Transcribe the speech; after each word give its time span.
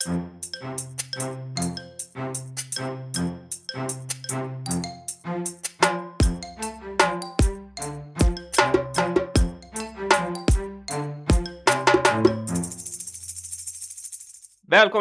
Välkomna 0.00 0.16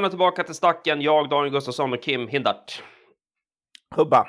tillbaka 0.10 0.44
till 0.44 0.56
Stacken. 0.56 1.02
Jag, 1.02 1.29
Daniel 1.29 1.54
Gustafsson 1.54 1.93
och 1.93 2.04
Kim 2.04 2.27
Hindart. 2.27 2.84
Hubba. 3.95 4.27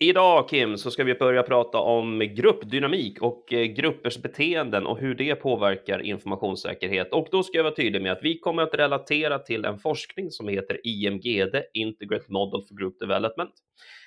Idag, 0.00 0.48
Kim, 0.48 0.78
så 0.78 0.90
ska 0.90 1.04
vi 1.04 1.14
börja 1.14 1.42
prata 1.42 1.78
om 1.78 2.18
gruppdynamik 2.18 3.22
och 3.22 3.52
eh, 3.52 3.64
gruppers 3.64 4.18
beteenden 4.18 4.86
och 4.86 4.98
hur 4.98 5.14
det 5.14 5.34
påverkar 5.34 5.98
informationssäkerhet. 6.02 7.12
Och 7.12 7.28
då 7.30 7.42
ska 7.42 7.56
jag 7.56 7.64
vara 7.64 7.74
tydlig 7.74 8.02
med 8.02 8.12
att 8.12 8.22
vi 8.22 8.38
kommer 8.38 8.62
att 8.62 8.74
relatera 8.74 9.38
till 9.38 9.64
en 9.64 9.78
forskning 9.78 10.30
som 10.30 10.48
heter 10.48 10.80
IMGD, 10.84 11.56
Integrate 11.74 12.32
Model 12.32 12.66
for 12.68 12.74
Group 12.74 12.98
Development. 13.00 13.50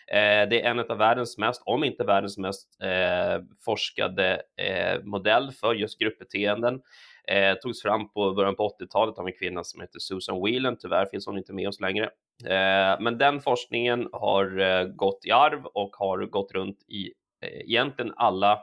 Eh, 0.07 0.49
det 0.49 0.61
är 0.61 0.71
en 0.71 0.79
av 0.79 0.97
världens 0.97 1.37
mest, 1.37 1.61
om 1.65 1.83
inte 1.83 2.03
världens 2.03 2.37
mest 2.37 2.81
eh, 2.81 3.43
forskade 3.65 4.41
modell 5.03 5.51
för 5.51 5.73
just 5.73 5.99
gruppbeteenden 5.99 6.81
eh, 7.27 7.53
togs 7.53 7.81
fram 7.81 8.09
på 8.09 8.33
början 8.33 8.55
på 8.55 8.69
80-talet 8.79 9.17
av 9.17 9.27
en 9.27 9.33
kvinna 9.33 9.63
som 9.63 9.81
heter 9.81 9.99
Susan 9.99 10.43
Whelan. 10.45 10.77
Tyvärr 10.77 11.05
finns 11.05 11.25
hon 11.25 11.37
inte 11.37 11.53
med 11.53 11.67
oss 11.67 11.79
längre. 11.79 12.05
Eh, 12.45 12.99
men 12.99 13.17
den 13.17 13.41
forskningen 13.41 14.09
har 14.11 14.59
eh, 14.59 14.83
gått 14.83 15.25
i 15.25 15.31
arv 15.31 15.65
och 15.65 15.95
har 15.95 16.25
gått 16.25 16.51
runt 16.51 16.77
i 16.87 17.13
eh, 17.41 17.61
egentligen 17.61 18.13
alla 18.15 18.59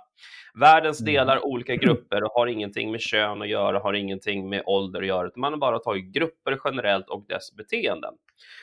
världens 0.55 1.01
mm. 1.01 1.12
delar, 1.12 1.45
olika 1.47 1.77
grupper 1.77 2.25
och 2.25 2.31
har 2.31 2.47
ingenting 2.47 2.91
med 2.91 3.01
kön 3.01 3.43
att 3.43 3.48
göra, 3.48 3.79
har 3.79 3.93
ingenting 3.93 4.48
med 4.48 4.62
ålder 4.67 5.01
att 5.01 5.06
göra, 5.06 5.31
man 5.37 5.53
har 5.53 5.61
bara 5.61 5.79
tagit 5.79 6.12
grupper 6.12 6.59
generellt 6.65 7.09
och 7.09 7.25
dess 7.29 7.56
beteenden. 7.56 8.15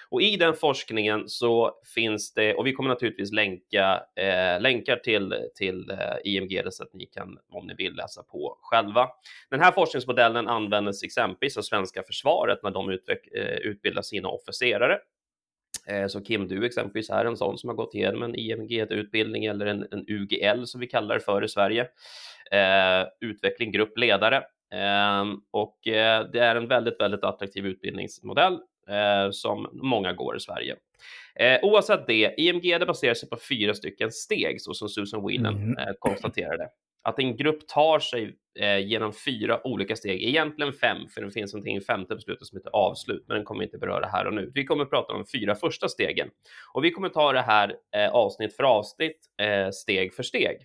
Och 0.09 0.21
i 0.21 0.38
den 0.38 0.53
forskningen 0.53 1.29
så 1.29 1.71
finns 1.95 2.34
det, 2.34 2.54
och 2.54 2.68
vi 2.68 2.73
kommer 2.73 2.90
naturligtvis 2.90 3.31
länka 3.31 4.04
eh, 4.15 4.62
länkar 4.62 4.95
till, 4.95 5.35
till 5.55 5.90
eh, 5.90 5.98
IMG 6.23 6.62
så 6.70 6.84
att 6.84 6.93
ni 6.93 7.05
kan, 7.05 7.37
om 7.51 7.68
ni 7.68 7.73
vill, 7.73 7.96
läsa 7.96 8.23
på 8.23 8.57
själva. 8.62 9.09
Den 9.49 9.59
här 9.59 9.71
forskningsmodellen 9.71 10.48
användes 10.48 11.03
exempelvis 11.03 11.57
av 11.57 11.62
svenska 11.62 12.03
försvaret 12.03 12.63
när 12.63 12.71
de 12.71 12.90
utveck, 12.90 13.27
eh, 13.27 13.57
utbildar 13.57 14.01
sina 14.01 14.29
officerare. 14.29 14.99
Eh, 15.87 16.07
så 16.07 16.23
Kim, 16.23 16.48
du 16.48 16.65
exempelvis 16.65 17.09
är 17.09 17.26
en 17.26 17.37
sån 17.37 17.57
som 17.57 17.70
har 17.70 17.76
gått 17.76 17.96
igenom 17.96 18.23
en 18.23 18.35
IMG-utbildning 18.35 19.46
eller 19.46 19.65
en, 19.65 19.87
en, 19.91 20.05
UGL 20.07 20.65
som 20.65 20.81
vi 20.81 20.87
kallar 20.87 21.15
det 21.15 21.21
för 21.21 21.43
i 21.43 21.49
Sverige. 21.49 21.87
Eh, 22.51 23.07
utveckling, 23.20 23.71
grupp, 23.71 23.98
ledare. 23.98 24.37
Eh, 24.73 25.26
och 25.51 25.87
eh, 25.87 26.26
det 26.31 26.40
är 26.40 26.55
en 26.55 26.68
väldigt, 26.68 26.99
väldigt 26.99 27.23
attraktiv 27.23 27.65
utbildningsmodell 27.65 28.59
eh, 28.89 29.31
som 29.31 29.69
många 29.73 30.13
går 30.13 30.37
i 30.37 30.39
Sverige. 30.39 30.75
Eh, 31.39 31.59
oavsett 31.63 32.07
det, 32.07 32.35
IMG 32.37 32.79
baserar 32.87 33.13
sig 33.13 33.29
på 33.29 33.37
fyra 33.49 33.73
stycken 33.73 34.11
steg, 34.11 34.61
så 34.61 34.73
som 34.73 34.89
Susan 34.89 35.27
Whelan 35.27 35.55
mm. 35.55 35.77
eh, 35.77 35.93
konstaterade. 35.99 36.69
Att 37.03 37.19
en 37.19 37.37
grupp 37.37 37.67
tar 37.67 37.99
sig 37.99 38.35
eh, 38.59 38.77
genom 38.77 39.13
fyra 39.13 39.67
olika 39.67 39.95
steg, 39.95 40.23
egentligen 40.23 40.73
fem, 40.73 40.97
för 41.13 41.21
det 41.21 41.31
finns 41.31 41.53
någonting 41.53 41.77
i 41.77 41.81
femte 41.81 42.15
beslutet 42.15 42.47
som 42.47 42.57
heter 42.57 42.69
avslut, 42.69 43.25
men 43.27 43.35
den 43.35 43.45
kommer 43.45 43.63
inte 43.63 43.77
beröra 43.77 44.07
här 44.07 44.27
och 44.27 44.33
nu. 44.33 44.51
Vi 44.53 44.65
kommer 44.65 44.85
prata 44.85 45.13
om 45.13 45.19
de 45.19 45.39
fyra 45.39 45.55
första 45.55 45.89
stegen 45.89 46.29
och 46.73 46.83
vi 46.83 46.91
kommer 46.91 47.09
ta 47.09 47.33
det 47.33 47.41
här 47.41 47.75
eh, 47.95 48.09
avsnitt 48.09 48.55
för 48.55 48.63
avsnitt, 48.63 49.17
eh, 49.41 49.69
steg 49.69 50.13
för 50.13 50.23
steg. 50.23 50.57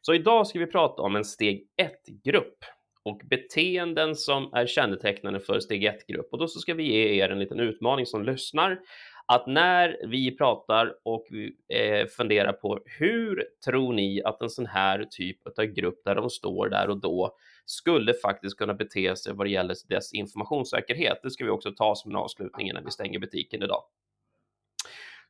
Så 0.00 0.14
idag 0.14 0.46
ska 0.46 0.58
vi 0.58 0.66
prata 0.66 1.02
om 1.02 1.16
en 1.16 1.24
steg 1.24 1.66
1-grupp 1.82 2.64
och 3.02 3.20
beteenden 3.24 4.16
som 4.16 4.54
är 4.54 4.66
kännetecknande 4.66 5.40
för 5.40 5.60
steg 5.60 5.82
1-grupp. 5.82 6.28
Och 6.32 6.38
då 6.38 6.48
så 6.48 6.58
ska 6.58 6.74
vi 6.74 6.82
ge 6.82 7.22
er 7.22 7.28
en 7.28 7.38
liten 7.38 7.60
utmaning 7.60 8.06
som 8.06 8.24
lyssnar 8.24 8.80
att 9.26 9.46
när 9.46 9.96
vi 10.06 10.36
pratar 10.36 10.94
och 11.02 11.26
eh, 11.68 12.06
funderar 12.06 12.52
på 12.52 12.80
hur 12.84 13.44
tror 13.64 13.92
ni 13.92 14.22
att 14.22 14.42
en 14.42 14.50
sån 14.50 14.66
här 14.66 15.06
typ 15.10 15.58
av 15.58 15.64
grupp 15.64 16.04
där 16.04 16.14
de 16.14 16.30
står 16.30 16.68
där 16.68 16.90
och 16.90 17.00
då 17.00 17.36
skulle 17.64 18.14
faktiskt 18.14 18.56
kunna 18.56 18.74
bete 18.74 19.16
sig 19.16 19.34
vad 19.34 19.46
det 19.46 19.50
gäller 19.50 19.76
dess 19.88 20.12
informationssäkerhet. 20.12 21.18
Det 21.22 21.30
ska 21.30 21.44
vi 21.44 21.50
också 21.50 21.72
ta 21.72 21.94
som 21.94 22.10
en 22.10 22.16
avslutning 22.16 22.68
innan 22.68 22.84
vi 22.84 22.90
stänger 22.90 23.18
butiken 23.18 23.62
idag. 23.62 23.82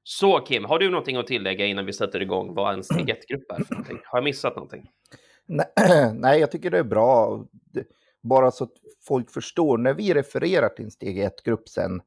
Så 0.04 0.40
Kim, 0.40 0.64
har 0.64 0.78
du 0.78 0.90
någonting 0.90 1.16
att 1.16 1.26
tillägga 1.26 1.66
innan 1.66 1.86
vi 1.86 1.92
sätter 1.92 2.22
igång 2.22 2.54
vad 2.54 2.74
en 2.74 2.84
steg 2.84 3.08
1-grupp 3.08 3.50
är 3.50 3.64
för 3.64 3.74
någonting? 3.74 4.00
Har 4.04 4.18
jag 4.18 4.24
missat 4.24 4.56
någonting? 4.56 4.90
Nej, 6.14 6.40
jag 6.40 6.50
tycker 6.50 6.70
det 6.70 6.78
är 6.78 6.84
bra. 6.84 7.44
Bara 8.22 8.50
så 8.50 8.64
att 8.64 8.72
folk 9.06 9.30
förstår, 9.30 9.78
när 9.78 9.94
vi 9.94 10.14
refererar 10.14 10.68
till 10.68 10.84
en 10.84 10.90
steg 10.90 11.18
1-grupp 11.18 11.68
sen, 11.68 12.02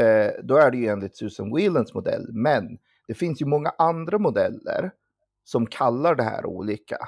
eh, 0.00 0.30
då 0.42 0.56
är 0.56 0.70
det 0.70 0.76
ju 0.76 0.86
enligt 0.86 1.16
Susan 1.16 1.54
Whelans 1.54 1.94
modell. 1.94 2.28
Men 2.32 2.78
det 3.08 3.14
finns 3.14 3.42
ju 3.42 3.46
många 3.46 3.72
andra 3.78 4.18
modeller 4.18 4.90
som 5.44 5.66
kallar 5.66 6.14
det 6.14 6.22
här 6.22 6.46
olika. 6.46 6.98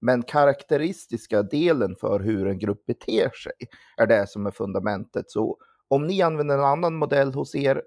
Men 0.00 0.22
karaktäristiska 0.22 1.42
delen 1.42 1.96
för 1.96 2.20
hur 2.20 2.46
en 2.46 2.58
grupp 2.58 2.86
beter 2.86 3.30
sig 3.30 3.68
är 3.96 4.06
det 4.06 4.28
som 4.28 4.46
är 4.46 4.50
fundamentet. 4.50 5.30
Så 5.30 5.58
om 5.88 6.06
ni 6.06 6.22
använder 6.22 6.58
en 6.58 6.64
annan 6.64 6.96
modell 6.96 7.34
hos 7.34 7.54
er, 7.54 7.82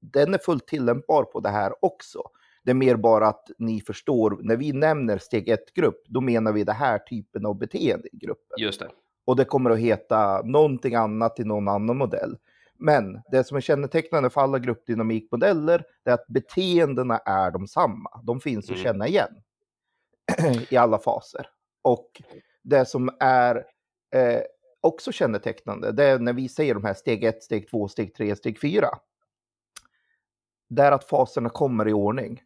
den 0.00 0.34
är 0.34 0.38
fullt 0.38 0.66
tillämpbar 0.66 1.24
på 1.24 1.40
det 1.40 1.48
här 1.48 1.84
också. 1.84 2.22
Det 2.64 2.70
är 2.70 2.74
mer 2.74 2.96
bara 2.96 3.28
att 3.28 3.50
ni 3.58 3.80
förstår, 3.80 4.38
när 4.42 4.56
vi 4.56 4.72
nämner 4.72 5.18
steg 5.18 5.48
1-grupp, 5.48 6.02
då 6.06 6.20
menar 6.20 6.52
vi 6.52 6.64
den 6.64 6.74
här 6.74 6.98
typen 6.98 7.46
av 7.46 7.58
beteende 7.58 8.08
i 8.12 8.16
gruppen. 8.16 8.58
Just 8.58 8.80
det. 8.80 8.88
Och 9.24 9.36
det 9.36 9.44
kommer 9.44 9.70
att 9.70 9.78
heta 9.78 10.42
någonting 10.42 10.94
annat 10.94 11.40
i 11.40 11.44
någon 11.44 11.68
annan 11.68 11.96
modell. 11.96 12.36
Men 12.78 13.22
det 13.30 13.44
som 13.44 13.56
är 13.56 13.60
kännetecknande 13.60 14.30
för 14.30 14.40
alla 14.40 14.58
gruppdynamikmodeller 14.58 15.84
är 16.04 16.12
att 16.12 16.26
beteendena 16.26 17.18
är 17.18 17.50
de 17.50 17.66
samma. 17.66 18.20
De 18.22 18.40
finns 18.40 18.64
att 18.64 18.76
mm. 18.76 18.82
känna 18.82 19.06
igen 19.06 19.42
i 20.70 20.76
alla 20.76 20.98
faser. 20.98 21.46
Och 21.82 22.22
det 22.62 22.84
som 22.84 23.10
är 23.20 23.56
eh, 24.14 24.40
också 24.80 25.12
kännetecknande, 25.12 25.92
det 25.92 26.04
är 26.04 26.18
när 26.18 26.32
vi 26.32 26.48
säger 26.48 26.74
de 26.74 26.84
här 26.84 26.94
steg 26.94 27.24
1, 27.24 27.42
steg 27.42 27.68
2, 27.68 27.88
steg 27.88 28.14
3, 28.14 28.36
steg 28.36 28.60
4. 28.60 28.88
Det 30.68 30.82
är 30.82 30.92
att 30.92 31.04
faserna 31.04 31.48
kommer 31.48 31.88
i 31.88 31.92
ordning 31.92 32.42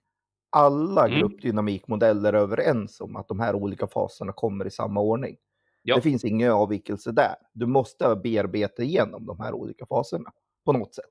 alla 0.57 1.07
mm. 1.07 1.19
gruppdynamikmodeller 1.19 2.33
är 2.33 2.39
överens 2.39 3.01
om 3.01 3.17
att 3.17 3.29
de 3.29 3.41
här 3.41 3.55
olika 3.55 3.87
faserna 3.87 4.33
kommer 4.33 4.67
i 4.67 4.71
samma 4.71 5.01
ordning. 5.01 5.37
Ja. 5.83 5.97
Det 5.97 6.03
finns 6.03 6.25
ingen 6.25 6.53
avvikelse 6.53 7.13
där. 7.13 7.35
Du 7.53 7.67
måste 7.67 8.17
bearbeta 8.23 8.83
igenom 8.83 9.27
de 9.27 9.41
här 9.41 9.53
olika 9.53 9.87
faserna 9.87 10.33
på 10.65 10.73
något 10.73 10.95
sätt. 10.95 11.11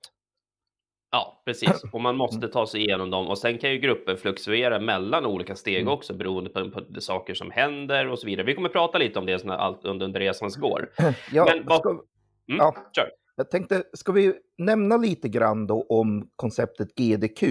Ja, 1.12 1.42
precis. 1.46 1.84
Och 1.92 2.02
man 2.02 2.18
måste 2.18 2.48
ta 2.48 2.68
sig 2.68 2.82
igenom 2.82 3.10
dem. 3.10 3.28
Och 3.28 3.38
sen 3.38 3.58
kan 3.58 3.72
ju 3.72 3.78
gruppen 3.78 4.18
fluxuera 4.18 4.80
mellan 4.80 5.26
olika 5.26 5.56
steg 5.56 5.82
mm. 5.82 5.94
också 5.94 6.14
beroende 6.14 6.50
på, 6.50 6.72
på 6.72 6.80
de 6.80 7.02
saker 7.02 7.34
som 7.34 7.52
händer 7.52 8.08
och 8.08 8.20
så 8.20 8.26
vidare. 8.26 8.46
Vi 8.46 8.56
kommer 8.56 8.70
prata 8.70 8.98
lite 8.98 9.20
om 9.20 9.26
det 9.26 9.46
allt 9.54 9.86
under, 9.86 10.06
under 10.06 10.20
resans 10.20 10.56
går. 10.56 10.90
Ja, 11.32 11.46
Men, 11.46 11.66
vad... 11.66 11.80
ska... 11.80 11.90
mm, 11.90 12.04
ja. 12.48 12.76
Kör. 12.96 13.10
Jag 13.36 13.52
tänkte, 13.52 13.84
ska 13.94 14.12
vi 14.12 14.34
nämna 14.58 14.98
lite 14.98 15.30
grann 15.30 15.68
då 15.68 15.86
om 15.90 16.30
konceptet 16.36 16.96
GDQ? 16.96 17.44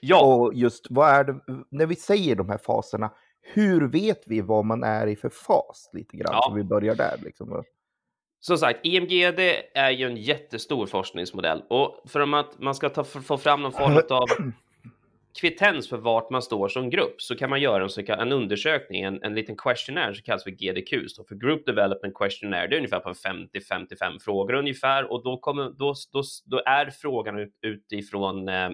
Ja. 0.00 0.20
Och 0.22 0.54
just 0.54 0.86
vad 0.90 1.08
är 1.08 1.24
det, 1.24 1.40
när 1.70 1.86
vi 1.86 1.96
säger 1.96 2.36
de 2.36 2.48
här 2.48 2.58
faserna, 2.58 3.10
hur 3.42 3.88
vet 3.88 4.22
vi 4.26 4.40
vad 4.40 4.64
man 4.64 4.84
är 4.84 5.06
i 5.06 5.16
för 5.16 5.28
fas 5.28 5.90
lite 5.92 6.16
grann? 6.16 6.32
Ja. 6.32 6.46
Så 6.48 6.54
vi 6.54 6.64
börjar 6.64 6.94
där 6.94 7.16
liksom. 7.24 7.64
Som 8.40 8.58
sagt, 8.58 8.86
IMGD 8.86 9.40
är 9.74 9.90
ju 9.90 10.06
en 10.06 10.16
jättestor 10.16 10.86
forskningsmodell 10.86 11.62
och 11.68 12.02
för 12.08 12.20
att 12.34 12.58
man 12.58 12.74
ska 12.74 12.88
ta, 12.88 13.04
få 13.04 13.38
fram 13.38 13.62
någon 13.62 13.72
form 13.72 14.00
av 14.10 14.26
kvittens 15.40 15.88
för 15.88 15.96
vart 15.96 16.30
man 16.30 16.42
står 16.42 16.68
som 16.68 16.90
grupp 16.90 17.22
så 17.22 17.36
kan 17.36 17.50
man 17.50 17.60
göra 17.60 17.88
en, 17.98 18.20
en 18.20 18.32
undersökning, 18.32 19.02
en, 19.02 19.22
en 19.22 19.34
liten 19.34 19.56
questionnaire 19.56 20.14
som 20.14 20.22
kallas 20.22 20.44
för 20.44 20.50
GDQ, 20.50 21.10
står 21.10 21.24
för 21.24 21.34
Group 21.34 21.66
Development 21.66 22.14
Questionnaire. 22.14 22.66
Det 22.68 22.74
är 22.74 22.78
ungefär 22.78 23.00
på 23.00 23.12
50-55 23.12 24.18
frågor 24.24 24.54
ungefär 24.54 25.12
och 25.12 25.24
då, 25.24 25.36
kommer, 25.38 25.70
då, 25.78 25.94
då, 26.12 26.22
då 26.44 26.62
är 26.66 26.90
frågan 26.90 27.38
ut, 27.38 27.54
utifrån 27.62 28.48
Eh, 28.48 28.70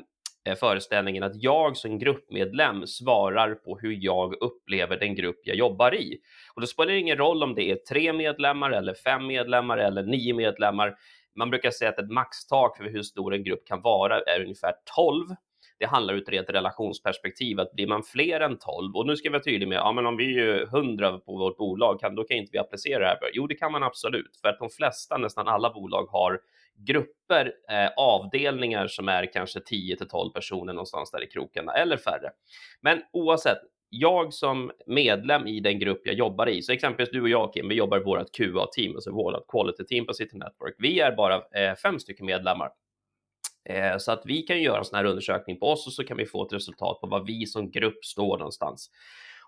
Eh, 0.49 0.55
föreställningen 0.55 1.23
att 1.23 1.43
jag 1.43 1.77
som 1.77 1.99
gruppmedlem 1.99 2.87
svarar 2.87 3.55
på 3.55 3.79
hur 3.79 3.99
jag 4.01 4.35
upplever 4.43 4.97
den 4.97 5.15
grupp 5.15 5.41
jag 5.45 5.57
jobbar 5.57 5.95
i. 5.95 6.19
Och 6.55 6.61
då 6.61 6.67
spelar 6.67 6.93
det 6.93 6.99
ingen 6.99 7.17
roll 7.17 7.43
om 7.43 7.55
det 7.55 7.71
är 7.71 7.77
tre 7.77 8.13
medlemmar 8.13 8.71
eller 8.71 8.95
fem 8.95 9.27
medlemmar 9.27 9.79
eller 9.79 10.03
nio 10.03 10.35
medlemmar. 10.35 10.95
Man 11.37 11.51
brukar 11.51 11.71
säga 11.71 11.91
att 11.91 11.99
ett 11.99 12.11
maxtak 12.11 12.77
för 12.77 12.85
hur 12.85 13.03
stor 13.03 13.35
en 13.35 13.45
grupp 13.45 13.67
kan 13.67 13.83
vara 13.83 14.21
är 14.21 14.43
ungefär 14.43 14.73
12. 14.97 15.27
Det 15.79 15.87
handlar 15.87 16.15
ur 16.15 16.23
ett 16.23 16.29
rent 16.29 16.51
relationsperspektiv 16.51 17.61
att 17.61 17.73
blir 17.73 17.87
man 17.87 18.03
fler 18.03 18.41
än 18.41 18.59
12 18.59 18.97
och 18.97 19.07
nu 19.07 19.17
ska 19.17 19.29
vi 19.29 19.33
vara 19.33 19.43
tydliga 19.43 19.69
med, 19.69 19.77
ja 19.77 19.93
men 19.93 20.07
om 20.07 20.17
vi 20.17 20.41
är 20.41 20.63
100 20.63 21.19
på 21.19 21.37
vårt 21.37 21.57
bolag, 21.57 22.01
kan, 22.01 22.15
då 22.15 22.25
kan 22.25 22.37
inte 22.37 22.51
vi 22.53 22.59
applicera 22.59 22.99
det 22.99 23.07
här. 23.07 23.19
Jo, 23.33 23.47
det 23.47 23.55
kan 23.55 23.73
man 23.73 23.83
absolut, 23.83 24.37
för 24.43 24.49
att 24.49 24.59
de 24.59 24.71
flesta, 24.71 25.19
nästan 25.19 25.49
alla 25.49 25.71
bolag 25.71 26.07
har 26.07 26.41
grupper, 26.87 27.53
eh, 27.71 27.91
avdelningar 27.97 28.87
som 28.87 29.09
är 29.09 29.33
kanske 29.33 29.61
10 29.61 29.97
till 29.97 30.09
12 30.09 30.33
personer 30.33 30.73
någonstans 30.73 31.11
där 31.11 31.23
i 31.23 31.27
krokarna 31.27 31.73
eller 31.73 31.97
färre. 31.97 32.31
Men 32.81 33.03
oavsett, 33.13 33.59
jag 33.91 34.33
som 34.33 34.71
medlem 34.87 35.47
i 35.47 35.61
den 35.61 35.79
grupp 35.79 36.01
jag 36.05 36.15
jobbar 36.15 36.49
i, 36.49 36.63
så 36.63 36.73
exempelvis 36.73 37.11
du 37.13 37.23
och 37.23 37.29
jag 37.29 37.53
Kim, 37.53 37.69
vi 37.69 37.75
jobbar 37.75 38.01
i 38.01 38.05
vårt 38.05 38.37
QA-team, 38.37 38.95
alltså 38.95 39.11
vårt 39.11 39.47
quality 39.49 39.85
team 39.85 40.07
på 40.07 40.15
City 40.15 40.37
Network. 40.37 40.75
Vi 40.79 41.01
är 41.01 41.13
bara 41.17 41.35
eh, 41.35 41.75
fem 41.83 41.99
stycken 41.99 42.27
medlemmar. 42.27 42.71
Eh, 43.69 43.99
så 43.99 44.13
att 44.13 44.23
vi 44.25 44.43
kan 44.43 44.63
göra 44.63 44.79
en 44.79 44.85
sån 44.85 44.97
här 44.97 45.05
undersökning 45.05 45.59
på 45.59 45.67
oss 45.67 45.87
och 45.87 45.93
så 45.93 46.05
kan 46.05 46.17
vi 46.17 46.27
få 46.27 46.47
ett 46.47 46.53
resultat 46.53 47.01
på 47.01 47.07
vad 47.07 47.27
vi 47.27 47.47
som 47.47 47.71
grupp 47.71 48.05
står 48.05 48.39
någonstans. 48.39 48.91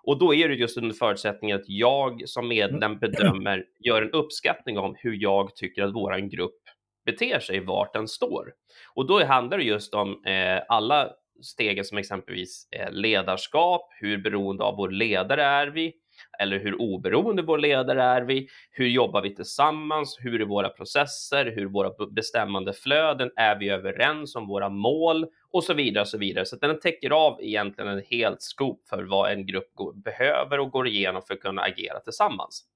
Och 0.03 0.19
då 0.19 0.33
är 0.33 0.49
det 0.49 0.55
just 0.55 0.77
under 0.77 0.95
förutsättningen 0.95 1.57
att 1.57 1.69
jag 1.69 2.21
som 2.25 2.47
medlem 2.47 2.99
bedömer, 2.99 3.65
gör 3.79 4.01
en 4.01 4.11
uppskattning 4.11 4.77
om 4.77 4.95
hur 4.97 5.13
jag 5.21 5.55
tycker 5.55 5.83
att 5.83 5.95
våran 5.95 6.29
grupp 6.29 6.59
beter 7.05 7.39
sig, 7.39 7.59
vart 7.59 7.93
den 7.93 8.07
står. 8.07 8.53
Och 8.93 9.07
då 9.07 9.25
handlar 9.25 9.57
det 9.57 9.63
just 9.63 9.93
om 9.93 10.25
eh, 10.25 10.61
alla 10.67 11.09
stegen 11.41 11.85
som 11.85 11.97
exempelvis 11.97 12.67
eh, 12.71 12.91
ledarskap, 12.91 13.89
hur 13.99 14.17
beroende 14.17 14.63
av 14.63 14.75
vår 14.75 14.89
ledare 14.89 15.43
är 15.43 15.67
vi? 15.67 15.93
Eller 16.41 16.59
hur 16.59 16.81
oberoende 16.81 17.41
vår 17.41 17.57
ledare 17.57 18.03
är 18.03 18.21
vi? 18.21 18.47
Hur 18.71 18.87
jobbar 18.87 19.21
vi 19.21 19.35
tillsammans? 19.35 20.17
Hur 20.19 20.41
är 20.41 20.45
våra 20.45 20.69
processer? 20.69 21.45
Hur 21.45 21.61
är 21.61 21.65
våra 21.65 22.05
bestämmande 22.11 22.73
flöden? 22.73 23.31
Är 23.35 23.55
vi 23.55 23.69
överens 23.69 24.35
om 24.35 24.47
våra 24.47 24.69
mål? 24.69 25.25
Och 25.51 25.63
så 25.63 25.73
vidare 25.73 26.01
och 26.01 26.07
så 26.07 26.17
vidare. 26.17 26.45
Så 26.45 26.55
den 26.55 26.79
täcker 26.79 27.09
av 27.09 27.41
egentligen 27.41 27.91
en 27.91 28.03
helt 28.09 28.41
skop 28.41 28.81
för 28.89 29.03
vad 29.03 29.31
en 29.31 29.45
grupp 29.45 29.73
behöver 30.03 30.59
och 30.59 30.71
går 30.71 30.87
igenom 30.87 31.21
för 31.21 31.33
att 31.33 31.39
kunna 31.39 31.61
agera 31.61 31.99
tillsammans. 31.99 32.67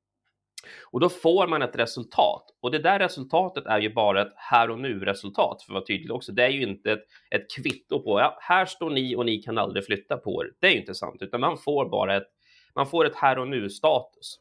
Och 0.91 0.99
då 0.99 1.09
får 1.09 1.47
man 1.47 1.61
ett 1.61 1.75
resultat. 1.75 2.43
Och 2.61 2.71
det 2.71 2.79
där 2.79 2.99
resultatet 2.99 3.65
är 3.65 3.79
ju 3.79 3.93
bara 3.93 4.21
ett 4.21 4.33
här 4.35 4.69
och 4.69 4.79
nu 4.79 4.99
resultat 4.99 5.63
för 5.63 5.71
att 5.71 5.75
vara 5.75 5.85
tydlig 5.85 6.11
också. 6.11 6.31
Det 6.31 6.43
är 6.43 6.49
ju 6.49 6.63
inte 6.63 6.91
ett, 6.91 7.03
ett 7.29 7.51
kvitto 7.55 8.03
på 8.03 8.19
ja, 8.19 8.37
här 8.41 8.65
står 8.65 8.89
ni 8.89 9.15
och 9.15 9.25
ni 9.25 9.37
kan 9.37 9.57
aldrig 9.57 9.85
flytta 9.85 10.17
på 10.17 10.43
er. 10.43 10.51
Det 10.59 10.67
är 10.67 10.71
ju 10.71 10.79
inte 10.79 10.95
sant, 10.95 11.21
utan 11.21 11.39
man 11.41 11.57
får 11.57 11.89
bara 11.89 12.15
ett, 12.15 12.27
man 12.75 12.87
får 12.87 13.05
ett 13.05 13.15
här 13.15 13.39
och 13.39 13.47
nu 13.47 13.69
status. 13.69 14.39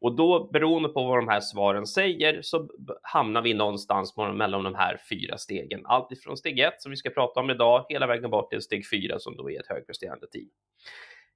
Och 0.00 0.16
då 0.16 0.50
beroende 0.52 0.88
på 0.88 1.04
vad 1.04 1.18
de 1.18 1.28
här 1.28 1.40
svaren 1.40 1.86
säger 1.86 2.42
så 2.42 2.68
hamnar 3.02 3.42
vi 3.42 3.54
någonstans 3.54 4.16
mellan 4.16 4.64
de 4.64 4.74
här 4.74 5.00
fyra 5.08 5.38
stegen. 5.38 5.86
Allt 5.86 6.12
ifrån 6.12 6.36
steg 6.36 6.58
1 6.58 6.82
som 6.82 6.90
vi 6.90 6.96
ska 6.96 7.10
prata 7.10 7.40
om 7.40 7.50
idag 7.50 7.86
hela 7.88 8.06
vägen 8.06 8.30
bort 8.30 8.50
till 8.50 8.62
steg 8.62 8.88
4 8.90 9.18
som 9.18 9.36
då 9.36 9.50
är 9.50 9.60
ett 9.60 9.66
högpresterande 9.68 10.26
team. 10.26 10.48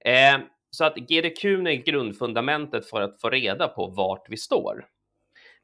Eh, 0.04 0.46
så 0.70 0.84
att 0.84 0.96
GDQ 0.96 1.44
är 1.44 1.84
grundfundamentet 1.84 2.86
för 2.86 3.00
att 3.00 3.20
få 3.20 3.30
reda 3.30 3.68
på 3.68 3.86
vart 3.86 4.26
vi 4.28 4.36
står. 4.36 4.86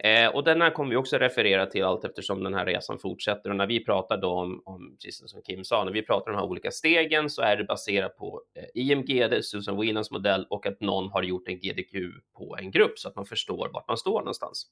Eh, 0.05 0.29
och 0.29 0.45
den 0.45 0.63
här 0.63 0.71
kommer 0.71 0.91
vi 0.91 0.97
också 0.97 1.19
referera 1.19 1.67
till 1.67 1.85
allt 1.85 2.05
eftersom 2.05 2.45
den 2.45 2.55
här 2.55 2.67
resan 2.67 2.99
fortsätter. 2.99 3.51
Och 3.51 3.57
när 3.57 3.67
vi 3.67 3.85
pratar 3.85 4.17
då 4.17 4.31
om, 4.31 4.63
om 4.65 4.97
precis 4.97 5.31
som 5.31 5.43
Kim 5.43 5.65
sa, 5.65 5.85
när 5.85 5.93
vi 5.93 6.03
pratar 6.03 6.31
om 6.31 6.37
de 6.37 6.43
här 6.43 6.51
olika 6.51 6.71
stegen 6.71 7.31
så 7.31 7.43
är 7.43 7.57
det 7.57 7.65
baserat 7.65 8.17
på 8.17 8.43
eh, 8.55 8.83
IMGD, 8.83 9.45
Susan 9.45 9.81
Wienans 9.81 10.11
modell 10.11 10.47
och 10.51 10.67
att 10.67 10.81
någon 10.81 11.11
har 11.11 11.23
gjort 11.23 11.49
en 11.49 11.59
GDQ 11.59 11.95
på 12.37 12.57
en 12.61 12.71
grupp 12.71 12.99
så 12.99 13.09
att 13.09 13.17
man 13.17 13.27
förstår 13.27 13.71
vart 13.73 13.89
man 13.89 13.97
står 13.97 14.19
någonstans. 14.19 14.67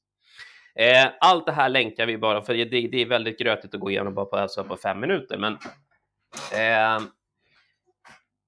Eh, 0.74 1.08
allt 1.20 1.46
det 1.46 1.52
här 1.52 1.68
länkar 1.68 2.06
vi 2.06 2.18
bara 2.18 2.42
för 2.42 2.54
det, 2.54 2.64
det 2.64 3.02
är 3.02 3.06
väldigt 3.06 3.38
grötigt 3.38 3.74
att 3.74 3.80
gå 3.80 3.90
igenom 3.90 4.14
bara 4.14 4.26
på, 4.26 4.36
alltså 4.36 4.64
på 4.64 4.76
fem 4.76 5.00
minuter, 5.00 5.38
men 5.38 5.52
eh, 6.52 7.06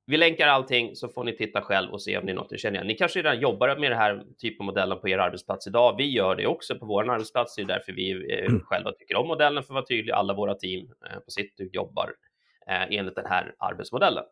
vi 0.07 0.17
länkar 0.17 0.49
allting 0.49 0.97
så 0.97 1.09
får 1.09 1.25
ni 1.25 1.37
titta 1.37 1.63
själv 1.63 1.93
och 1.93 2.03
se 2.03 2.19
om 2.19 2.27
det 2.27 2.33
är 2.33 2.35
något 2.35 2.51
ni 2.51 2.59
känner 2.59 2.75
igen. 2.75 2.87
Ni 2.87 2.95
kanske 2.95 3.19
redan 3.19 3.41
jobbar 3.41 3.77
med 3.77 3.91
den 3.91 3.99
här 3.99 4.25
typen 4.39 4.61
av 4.61 4.67
modellen 4.67 5.01
på 5.01 5.09
er 5.09 5.19
arbetsplats 5.19 5.67
idag. 5.67 5.95
Vi 5.99 6.11
gör 6.11 6.37
det 6.37 6.47
också 6.47 6.79
på 6.79 6.87
vår 6.87 7.11
arbetsplats. 7.11 7.57
Det 7.57 7.63
är 7.63 7.67
därför 7.67 7.93
vi 7.93 8.35
eh, 8.35 8.47
mm. 8.47 8.61
själva 8.61 8.93
tycker 8.93 9.17
om 9.17 9.29
modellen 9.29 9.63
för 9.63 9.73
att 9.73 9.75
vara 9.75 9.87
tydlig. 9.87 10.13
Alla 10.13 10.35
våra 10.35 10.55
team 10.55 10.91
eh, 11.11 11.19
på 11.19 11.31
City 11.31 11.71
jobbar 11.73 12.15
eh, 12.67 12.83
enligt 12.99 13.15
den 13.15 13.27
här 13.27 13.55
arbetsmodellen. 13.59 14.25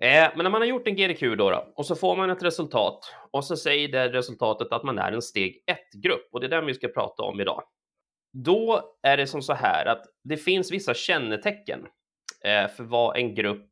Men 0.00 0.30
när 0.36 0.50
man 0.50 0.60
har 0.60 0.66
gjort 0.66 0.88
en 0.88 0.96
GDQ 0.96 1.20
då, 1.20 1.50
då, 1.50 1.72
och 1.76 1.86
så 1.86 1.96
får 1.96 2.16
man 2.16 2.30
ett 2.30 2.42
resultat 2.42 3.14
och 3.30 3.44
så 3.44 3.56
säger 3.56 3.88
det 3.88 4.08
resultatet 4.08 4.72
att 4.72 4.84
man 4.84 4.98
är 4.98 5.12
en 5.12 5.22
steg 5.22 5.64
1-grupp 5.70 6.28
och 6.32 6.40
det 6.40 6.46
är 6.46 6.50
den 6.50 6.66
vi 6.66 6.74
ska 6.74 6.88
prata 6.88 7.22
om 7.22 7.40
idag. 7.40 7.62
Då 8.32 8.82
är 9.02 9.16
det 9.16 9.26
som 9.26 9.42
så 9.42 9.52
här 9.52 9.86
att 9.86 10.02
det 10.24 10.36
finns 10.36 10.72
vissa 10.72 10.94
kännetecken 10.94 11.86
för 12.76 12.82
vad 12.82 13.16
en 13.16 13.34
grupp 13.34 13.67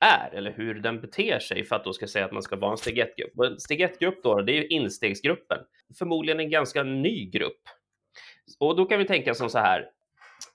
är 0.00 0.34
eller 0.34 0.52
hur 0.52 0.74
den 0.74 1.00
beter 1.00 1.38
sig 1.38 1.64
för 1.64 1.76
att 1.76 1.84
då 1.84 1.92
ska 1.92 2.06
säga 2.06 2.24
att 2.24 2.32
man 2.32 2.42
ska 2.42 2.56
vara 2.56 2.72
en 2.72 2.78
steg 2.78 2.98
1-grupp. 2.98 3.60
Steg 3.60 3.80
1-grupp 3.80 4.22
då, 4.22 4.40
det 4.40 4.58
är 4.58 4.72
instegsgruppen. 4.72 5.58
Förmodligen 5.98 6.40
en 6.40 6.50
ganska 6.50 6.82
ny 6.82 7.30
grupp. 7.30 7.62
Och 8.58 8.76
då 8.76 8.84
kan 8.84 8.98
vi 8.98 9.04
tänka 9.04 9.34
som 9.34 9.50
så 9.50 9.58
här. 9.58 9.88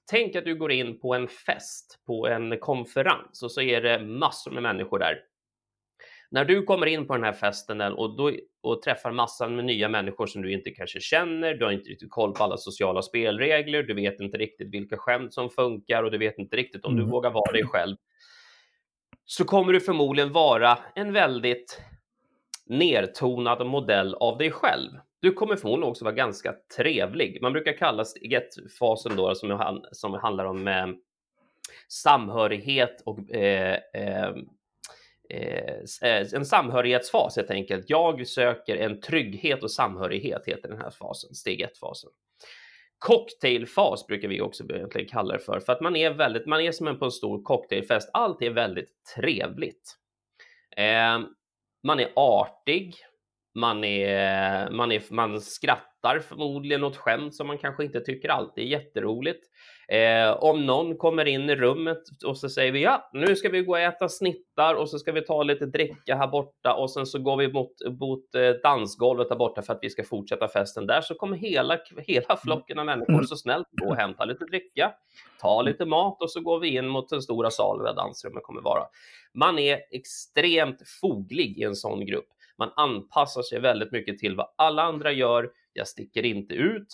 Tänk 0.09 0.35
att 0.35 0.45
du 0.45 0.55
går 0.55 0.71
in 0.71 0.99
på 0.99 1.13
en 1.13 1.27
fest, 1.27 1.99
på 2.07 2.27
en 2.27 2.59
konferens 2.59 3.43
och 3.43 3.51
så 3.51 3.61
är 3.61 3.81
det 3.81 3.99
massor 3.99 4.51
med 4.51 4.63
människor 4.63 4.99
där. 4.99 5.19
När 6.31 6.45
du 6.45 6.63
kommer 6.63 6.85
in 6.85 7.07
på 7.07 7.13
den 7.13 7.23
här 7.23 7.33
festen 7.33 7.81
och, 7.81 8.17
då, 8.17 8.31
och 8.63 8.81
träffar 8.81 9.11
massor 9.11 9.49
med 9.49 9.65
nya 9.65 9.89
människor 9.89 10.27
som 10.27 10.41
du 10.41 10.53
inte 10.53 10.71
kanske 10.71 10.99
känner, 10.99 11.53
du 11.53 11.65
har 11.65 11.71
inte 11.71 11.89
riktigt 11.89 12.11
koll 12.11 12.33
på 12.33 12.43
alla 12.43 12.57
sociala 12.57 13.01
spelregler, 13.01 13.83
du 13.83 13.93
vet 13.93 14.19
inte 14.19 14.37
riktigt 14.37 14.73
vilka 14.73 14.97
skämt 14.97 15.33
som 15.33 15.49
funkar 15.49 16.03
och 16.03 16.11
du 16.11 16.17
vet 16.17 16.37
inte 16.37 16.57
riktigt 16.57 16.85
om 16.85 16.93
mm. 16.93 17.05
du 17.05 17.11
vågar 17.11 17.31
vara 17.31 17.51
dig 17.51 17.63
själv 17.63 17.95
så 19.25 19.45
kommer 19.45 19.73
du 19.73 19.79
förmodligen 19.79 20.31
vara 20.31 20.77
en 20.95 21.13
väldigt 21.13 21.81
nertonad 22.65 23.65
modell 23.67 24.15
av 24.15 24.37
dig 24.37 24.51
själv. 24.51 24.91
Du 25.19 25.33
kommer 25.33 25.55
förmodligen 25.55 25.89
också 25.89 26.05
vara 26.05 26.15
ganska 26.15 26.55
trevlig. 26.77 27.41
Man 27.41 27.53
brukar 27.53 27.77
kalla 27.77 28.05
steg 28.05 28.39
fasen 28.79 29.15
då 29.15 29.35
som, 29.35 29.81
som 29.91 30.13
handlar 30.13 30.45
om 30.45 30.67
eh, 30.67 30.87
samhörighet 31.87 33.01
och 33.05 33.31
eh, 33.31 33.79
ehm, 33.93 34.47
eh, 35.29 35.73
eh, 36.01 36.27
en 36.33 36.45
samhörighetsfas 36.45 37.35
helt 37.35 37.51
enkelt. 37.51 37.85
Jag 37.89 38.27
söker 38.27 38.75
en 38.75 39.01
trygghet 39.01 39.63
och 39.63 39.71
samhörighet 39.71 40.41
heter 40.45 40.69
den 40.69 40.81
här 40.81 40.89
fasen, 40.89 41.35
steg 41.35 41.65
1-fasen. 41.65 42.09
Cocktailfas 43.05 44.07
brukar 44.07 44.27
vi 44.27 44.41
också 44.41 44.63
egentligen 44.63 45.07
kalla 45.07 45.33
det 45.33 45.39
för, 45.39 45.59
för 45.59 45.73
att 45.73 45.81
man 45.81 45.95
är 45.95 46.13
väldigt, 46.13 46.45
man 46.45 46.61
är 46.61 46.71
som 46.71 46.87
en 46.87 46.99
på 46.99 47.05
en 47.05 47.11
stor 47.11 47.43
cocktailfest. 47.43 48.09
Allt 48.13 48.41
är 48.41 48.49
väldigt 48.49 48.89
trevligt. 49.15 49.95
Eh, 50.77 51.19
man 51.83 51.99
är 51.99 52.11
artig. 52.15 52.95
Man 53.55 53.83
är, 53.83 54.69
man 54.71 54.91
är, 54.91 55.03
man 55.09 55.41
skrattar 55.41 56.19
förmodligen 56.19 56.83
åt 56.83 56.97
skämt 56.97 57.35
som 57.35 57.47
man 57.47 57.57
kanske 57.57 57.83
inte 57.83 57.99
tycker 57.99 58.29
alltid 58.29 58.63
är 58.63 58.67
jätteroligt. 58.67 59.45
Eh, 59.87 60.43
om 60.43 60.65
någon 60.65 60.97
kommer 60.97 61.25
in 61.25 61.49
i 61.49 61.55
rummet 61.55 62.01
och 62.25 62.37
så 62.37 62.49
säger 62.49 62.71
vi 62.71 62.81
ja, 62.81 63.09
nu 63.13 63.35
ska 63.35 63.49
vi 63.49 63.61
gå 63.61 63.71
och 63.71 63.79
äta 63.79 64.09
snittar 64.09 64.75
och 64.75 64.89
så 64.89 64.99
ska 64.99 65.11
vi 65.11 65.21
ta 65.21 65.43
lite 65.43 65.65
dricka 65.65 66.15
här 66.15 66.27
borta 66.27 66.73
och 66.73 66.91
sen 66.91 67.05
så 67.05 67.19
går 67.19 67.37
vi 67.37 67.53
mot, 67.53 67.71
mot 67.99 68.35
eh, 68.35 68.49
dansgolvet 68.63 69.29
där 69.29 69.35
borta 69.35 69.61
för 69.61 69.73
att 69.73 69.79
vi 69.81 69.89
ska 69.89 70.03
fortsätta 70.03 70.47
festen 70.47 70.87
där 70.87 71.01
så 71.01 71.15
kommer 71.15 71.37
hela, 71.37 71.79
hela 71.97 72.37
flocken 72.37 72.79
av 72.79 72.85
människor 72.85 73.23
så 73.23 73.35
snällt 73.35 73.67
gå 73.71 73.89
och 73.89 73.95
hämta 73.95 74.25
lite 74.25 74.45
dricka, 74.45 74.91
ta 75.41 75.61
lite 75.61 75.85
mat 75.85 76.21
och 76.21 76.31
så 76.31 76.41
går 76.41 76.59
vi 76.59 76.77
in 76.77 76.87
mot 76.87 77.09
den 77.09 77.21
stora 77.21 77.51
salen 77.51 77.85
där 77.85 77.93
dansrummet 77.93 78.43
kommer 78.43 78.61
vara. 78.61 78.83
Man 79.33 79.59
är 79.59 79.79
extremt 79.91 80.81
foglig 81.01 81.57
i 81.59 81.63
en 81.63 81.75
sån 81.75 82.05
grupp. 82.05 82.27
Man 82.57 82.71
anpassar 82.75 83.41
sig 83.41 83.59
väldigt 83.59 83.91
mycket 83.91 84.17
till 84.17 84.35
vad 84.35 84.47
alla 84.55 84.83
andra 84.83 85.11
gör. 85.11 85.49
Jag 85.73 85.87
sticker 85.87 86.25
inte 86.25 86.53
ut. 86.53 86.87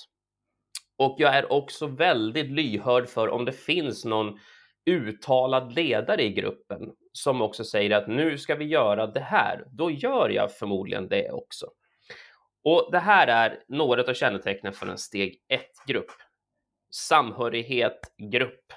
Och 1.01 1.15
jag 1.17 1.36
är 1.36 1.51
också 1.51 1.88
väldigt 1.88 2.51
lyhörd 2.51 3.10
för 3.10 3.29
om 3.29 3.46
det 3.46 3.51
finns 3.51 4.05
någon 4.05 4.39
uttalad 4.86 5.74
ledare 5.75 6.24
i 6.24 6.29
gruppen 6.29 6.93
som 7.13 7.41
också 7.41 7.63
säger 7.63 7.91
att 7.91 8.08
nu 8.08 8.38
ska 8.38 8.55
vi 8.55 8.65
göra 8.65 9.08
det 9.08 9.20
här. 9.20 9.65
Då 9.72 9.91
gör 9.91 10.29
jag 10.29 10.55
förmodligen 10.55 11.08
det 11.08 11.31
också. 11.31 11.67
Och 12.63 12.89
det 12.91 13.00
här 13.00 13.27
är 13.27 13.63
några 13.67 14.03
av 14.03 14.13
kännetecknen 14.13 14.74
för 14.74 14.88
en 14.88 14.98
steg 14.98 15.41
1-grupp. 15.50 16.12
Samhörighet, 16.91 18.00
grupp, 18.31 18.74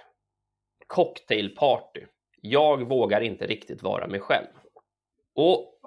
cocktailparty. 0.86 2.06
Jag 2.40 2.88
vågar 2.88 3.20
inte 3.20 3.46
riktigt 3.46 3.82
vara 3.82 4.06
mig 4.06 4.20
själv. 4.20 4.48
Och 5.34 5.80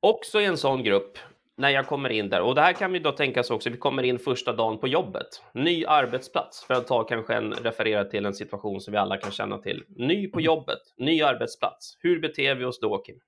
också 0.00 0.40
i 0.40 0.44
en 0.44 0.58
sån 0.58 0.82
grupp 0.82 1.18
när 1.60 1.70
jag 1.70 1.86
kommer 1.86 2.10
in 2.10 2.28
där. 2.28 2.40
Och 2.40 2.54
det 2.54 2.60
här 2.60 2.72
kan 2.72 2.92
vi 2.92 2.98
då 2.98 3.12
tänka 3.12 3.40
oss 3.40 3.50
också, 3.50 3.70
vi 3.70 3.76
kommer 3.76 4.02
in 4.02 4.18
första 4.18 4.52
dagen 4.52 4.78
på 4.78 4.88
jobbet. 4.88 5.26
Ny 5.54 5.86
arbetsplats, 5.86 6.64
för 6.64 6.74
att 6.74 6.86
ta 6.86 7.04
kanske 7.04 7.34
en, 7.34 7.52
referera 7.52 8.04
till 8.04 8.26
en 8.26 8.34
situation 8.34 8.80
som 8.80 8.92
vi 8.92 8.98
alla 8.98 9.16
kan 9.16 9.30
känna 9.30 9.58
till. 9.58 9.84
Ny 9.88 10.28
på 10.28 10.40
jobbet, 10.40 10.78
ny 10.96 11.22
arbetsplats. 11.22 11.96
Hur 12.00 12.20
beter 12.20 12.54
vi 12.54 12.64
oss 12.64 12.80
då, 12.80 12.98
Kim? 12.98 13.20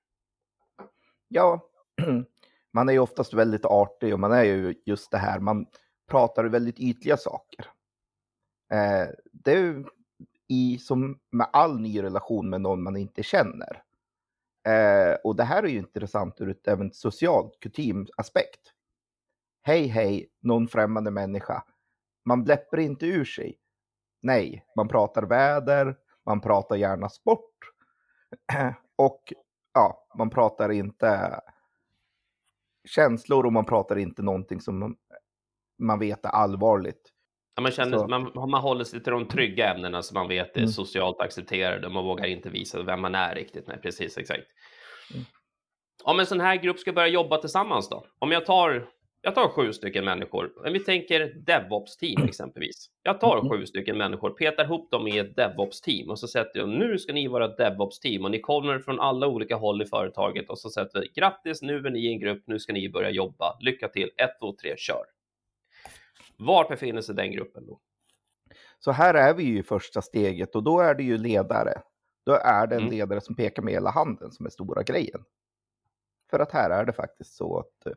Ja, 1.27 1.61
man 2.73 2.89
är 2.89 2.93
ju 2.93 2.99
oftast 2.99 3.33
väldigt 3.33 3.65
artig 3.65 4.13
och 4.13 4.19
man 4.19 4.31
är 4.31 4.43
ju 4.43 4.75
just 4.85 5.11
det 5.11 5.17
här, 5.17 5.39
man 5.39 5.65
pratar 6.09 6.45
väldigt 6.45 6.79
ytliga 6.79 7.17
saker. 7.17 7.65
Eh, 8.71 9.07
det 9.31 9.51
är 9.51 9.57
ju 9.57 9.83
i, 10.47 10.77
som 10.77 11.19
med 11.31 11.47
all 11.53 11.79
ny 11.79 12.03
relation 12.03 12.49
med 12.49 12.61
någon 12.61 12.83
man 12.83 12.97
inte 12.97 13.23
känner. 13.23 13.83
Eh, 14.63 15.15
och 15.23 15.35
det 15.35 15.43
här 15.43 15.63
är 15.63 15.67
ju 15.67 15.77
intressant 15.77 16.41
ur 16.41 16.49
ett 16.49 16.67
även 16.67 16.93
socialt 16.93 17.59
kutymaspekt. 17.59 18.73
Hej, 19.61 19.87
hej, 19.87 20.29
någon 20.41 20.67
främmande 20.67 21.11
människa. 21.11 21.63
Man 22.25 22.43
bläpper 22.43 22.77
inte 22.77 23.05
ur 23.05 23.25
sig. 23.25 23.59
Nej, 24.21 24.65
man 24.75 24.87
pratar 24.87 25.23
väder, 25.23 25.97
man 26.25 26.41
pratar 26.41 26.75
gärna 26.75 27.09
sport. 27.09 27.55
och 28.95 29.33
ja, 29.73 30.07
man 30.17 30.29
pratar 30.29 30.71
inte 30.71 31.41
känslor 32.85 33.45
och 33.45 33.53
man 33.53 33.65
pratar 33.65 33.97
inte 33.97 34.21
någonting 34.21 34.61
som 34.61 34.97
man 35.77 35.99
vet 35.99 36.25
är 36.25 36.29
allvarligt. 36.29 37.12
Ja, 37.55 37.61
man, 37.61 37.71
känner, 37.71 38.07
man, 38.07 38.49
man 38.49 38.61
håller 38.61 38.83
sig 38.83 39.03
till 39.03 39.11
de 39.11 39.27
trygga 39.27 39.73
ämnena 39.73 40.01
som 40.01 40.15
man 40.15 40.27
vet 40.27 40.55
är 40.55 40.59
mm. 40.59 40.69
socialt 40.69 41.21
accepterade. 41.21 41.89
Man 41.89 42.05
vågar 42.05 42.25
inte 42.25 42.49
visa 42.49 42.81
vem 42.81 43.01
man 43.01 43.15
är 43.15 43.35
riktigt. 43.35 43.67
Nej, 43.67 43.77
precis 43.81 44.17
exakt. 44.17 44.47
Mm. 45.13 45.25
Om 46.03 46.19
en 46.19 46.25
sån 46.25 46.39
här 46.39 46.55
grupp 46.55 46.79
ska 46.79 46.93
börja 46.93 47.07
jobba 47.07 47.37
tillsammans 47.37 47.89
då? 47.89 48.05
Om 48.19 48.31
jag 48.31 48.45
tar 48.45 48.87
jag 49.25 49.35
tar 49.35 49.47
sju 49.47 49.73
stycken 49.73 50.05
människor. 50.05 50.67
Om 50.67 50.73
vi 50.73 50.79
tänker 50.79 51.33
DevOps-team 51.45 52.23
exempelvis. 52.27 52.89
Jag 53.03 53.19
tar 53.19 53.37
mm. 53.37 53.49
sju 53.49 53.65
stycken 53.65 53.97
människor, 53.97 54.29
petar 54.29 54.63
ihop 54.63 54.91
dem 54.91 55.07
i 55.07 55.17
ett 55.17 55.35
DevOps-team 55.35 56.09
och 56.09 56.19
så 56.19 56.27
sätter 56.27 56.59
jag 56.59 56.69
nu 56.69 56.97
ska 56.97 57.13
ni 57.13 57.27
vara 57.27 57.45
ett 57.45 57.57
DevOps-team 57.57 58.25
och 58.25 58.31
ni 58.31 58.39
kommer 58.39 58.79
från 58.79 58.99
alla 58.99 59.27
olika 59.27 59.55
håll 59.55 59.81
i 59.81 59.85
företaget 59.85 60.49
och 60.49 60.59
så 60.59 60.69
sätter 60.69 61.01
vi 61.01 61.07
grattis, 61.15 61.61
nu 61.61 61.77
är 61.77 61.89
ni 61.89 61.99
i 61.99 62.07
en 62.07 62.19
grupp, 62.19 62.43
nu 62.47 62.59
ska 62.59 62.73
ni 62.73 62.89
börja 62.89 63.09
jobba. 63.09 63.57
Lycka 63.59 63.87
till, 63.87 64.09
1, 64.17 64.29
2, 64.39 64.55
3, 64.61 64.73
kör. 64.77 65.03
Var 66.45 66.69
befinner 66.69 67.01
sig 67.01 67.15
den 67.15 67.31
gruppen 67.31 67.65
då? 67.67 67.79
Så 68.79 68.91
här 68.91 69.13
är 69.13 69.33
vi 69.33 69.43
ju 69.43 69.59
i 69.59 69.63
första 69.63 70.01
steget 70.01 70.55
och 70.55 70.63
då 70.63 70.79
är 70.79 70.95
det 70.95 71.03
ju 71.03 71.17
ledare. 71.17 71.81
Då 72.25 72.33
är 72.33 72.67
det 72.67 72.75
en 72.75 72.81
mm. 72.81 72.93
ledare 72.93 73.21
som 73.21 73.35
pekar 73.35 73.63
med 73.63 73.73
hela 73.73 73.89
handen 73.89 74.31
som 74.31 74.45
är 74.45 74.49
stora 74.49 74.83
grejen. 74.83 75.23
För 76.29 76.39
att 76.39 76.51
här 76.51 76.69
är 76.69 76.85
det 76.85 76.93
faktiskt 76.93 77.35
så 77.35 77.59
att 77.59 77.93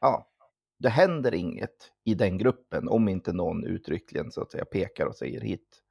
ja, 0.00 0.30
det 0.78 0.88
händer 0.88 1.34
inget 1.34 1.92
i 2.04 2.14
den 2.14 2.38
gruppen 2.38 2.88
om 2.88 3.08
inte 3.08 3.32
någon 3.32 3.64
uttryckligen 3.64 4.30
så 4.30 4.42
att 4.42 4.50
säga 4.50 4.64
pekar 4.64 5.06
och 5.06 5.16
säger 5.16 5.40
hit. 5.40 5.82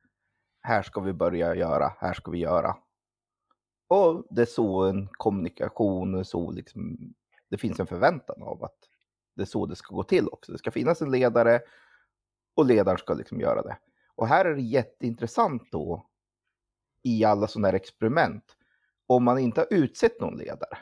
Här 0.62 0.82
ska 0.82 1.02
vi 1.02 1.14
börja 1.14 1.56
göra, 1.56 1.94
här 1.98 2.14
ska 2.14 2.32
vi 2.32 2.40
göra. 2.40 2.76
Och 3.88 4.28
det 4.30 4.42
är 4.42 4.46
så 4.46 4.84
en 4.84 5.08
kommunikation, 5.08 6.26
så 6.26 6.52
liksom, 6.52 7.14
det 7.50 7.58
finns 7.58 7.80
en 7.80 7.88
förväntan 7.88 8.44
av 8.44 8.64
att 8.64 8.89
det 9.40 9.44
är 9.44 9.46
så 9.46 9.66
det 9.66 9.76
ska 9.76 9.96
gå 9.96 10.04
till 10.04 10.28
också. 10.28 10.52
Det 10.52 10.58
ska 10.58 10.72
finnas 10.72 11.02
en 11.02 11.12
ledare 11.12 11.62
och 12.56 12.66
ledaren 12.66 12.98
ska 12.98 13.14
liksom 13.14 13.40
göra 13.40 13.62
det. 13.62 13.78
Och 14.16 14.28
här 14.28 14.46
är 14.46 14.56
det 14.56 14.62
jätteintressant 14.62 15.72
då 15.72 16.06
i 17.04 17.26
alla 17.26 17.48
sådana 17.48 17.68
här 17.68 17.76
experiment 17.76 18.44
om 19.08 19.24
man 19.24 19.40
inte 19.40 19.62
har 19.62 19.68
utsett 19.72 20.22
någon 20.22 20.38
ledare 20.38 20.78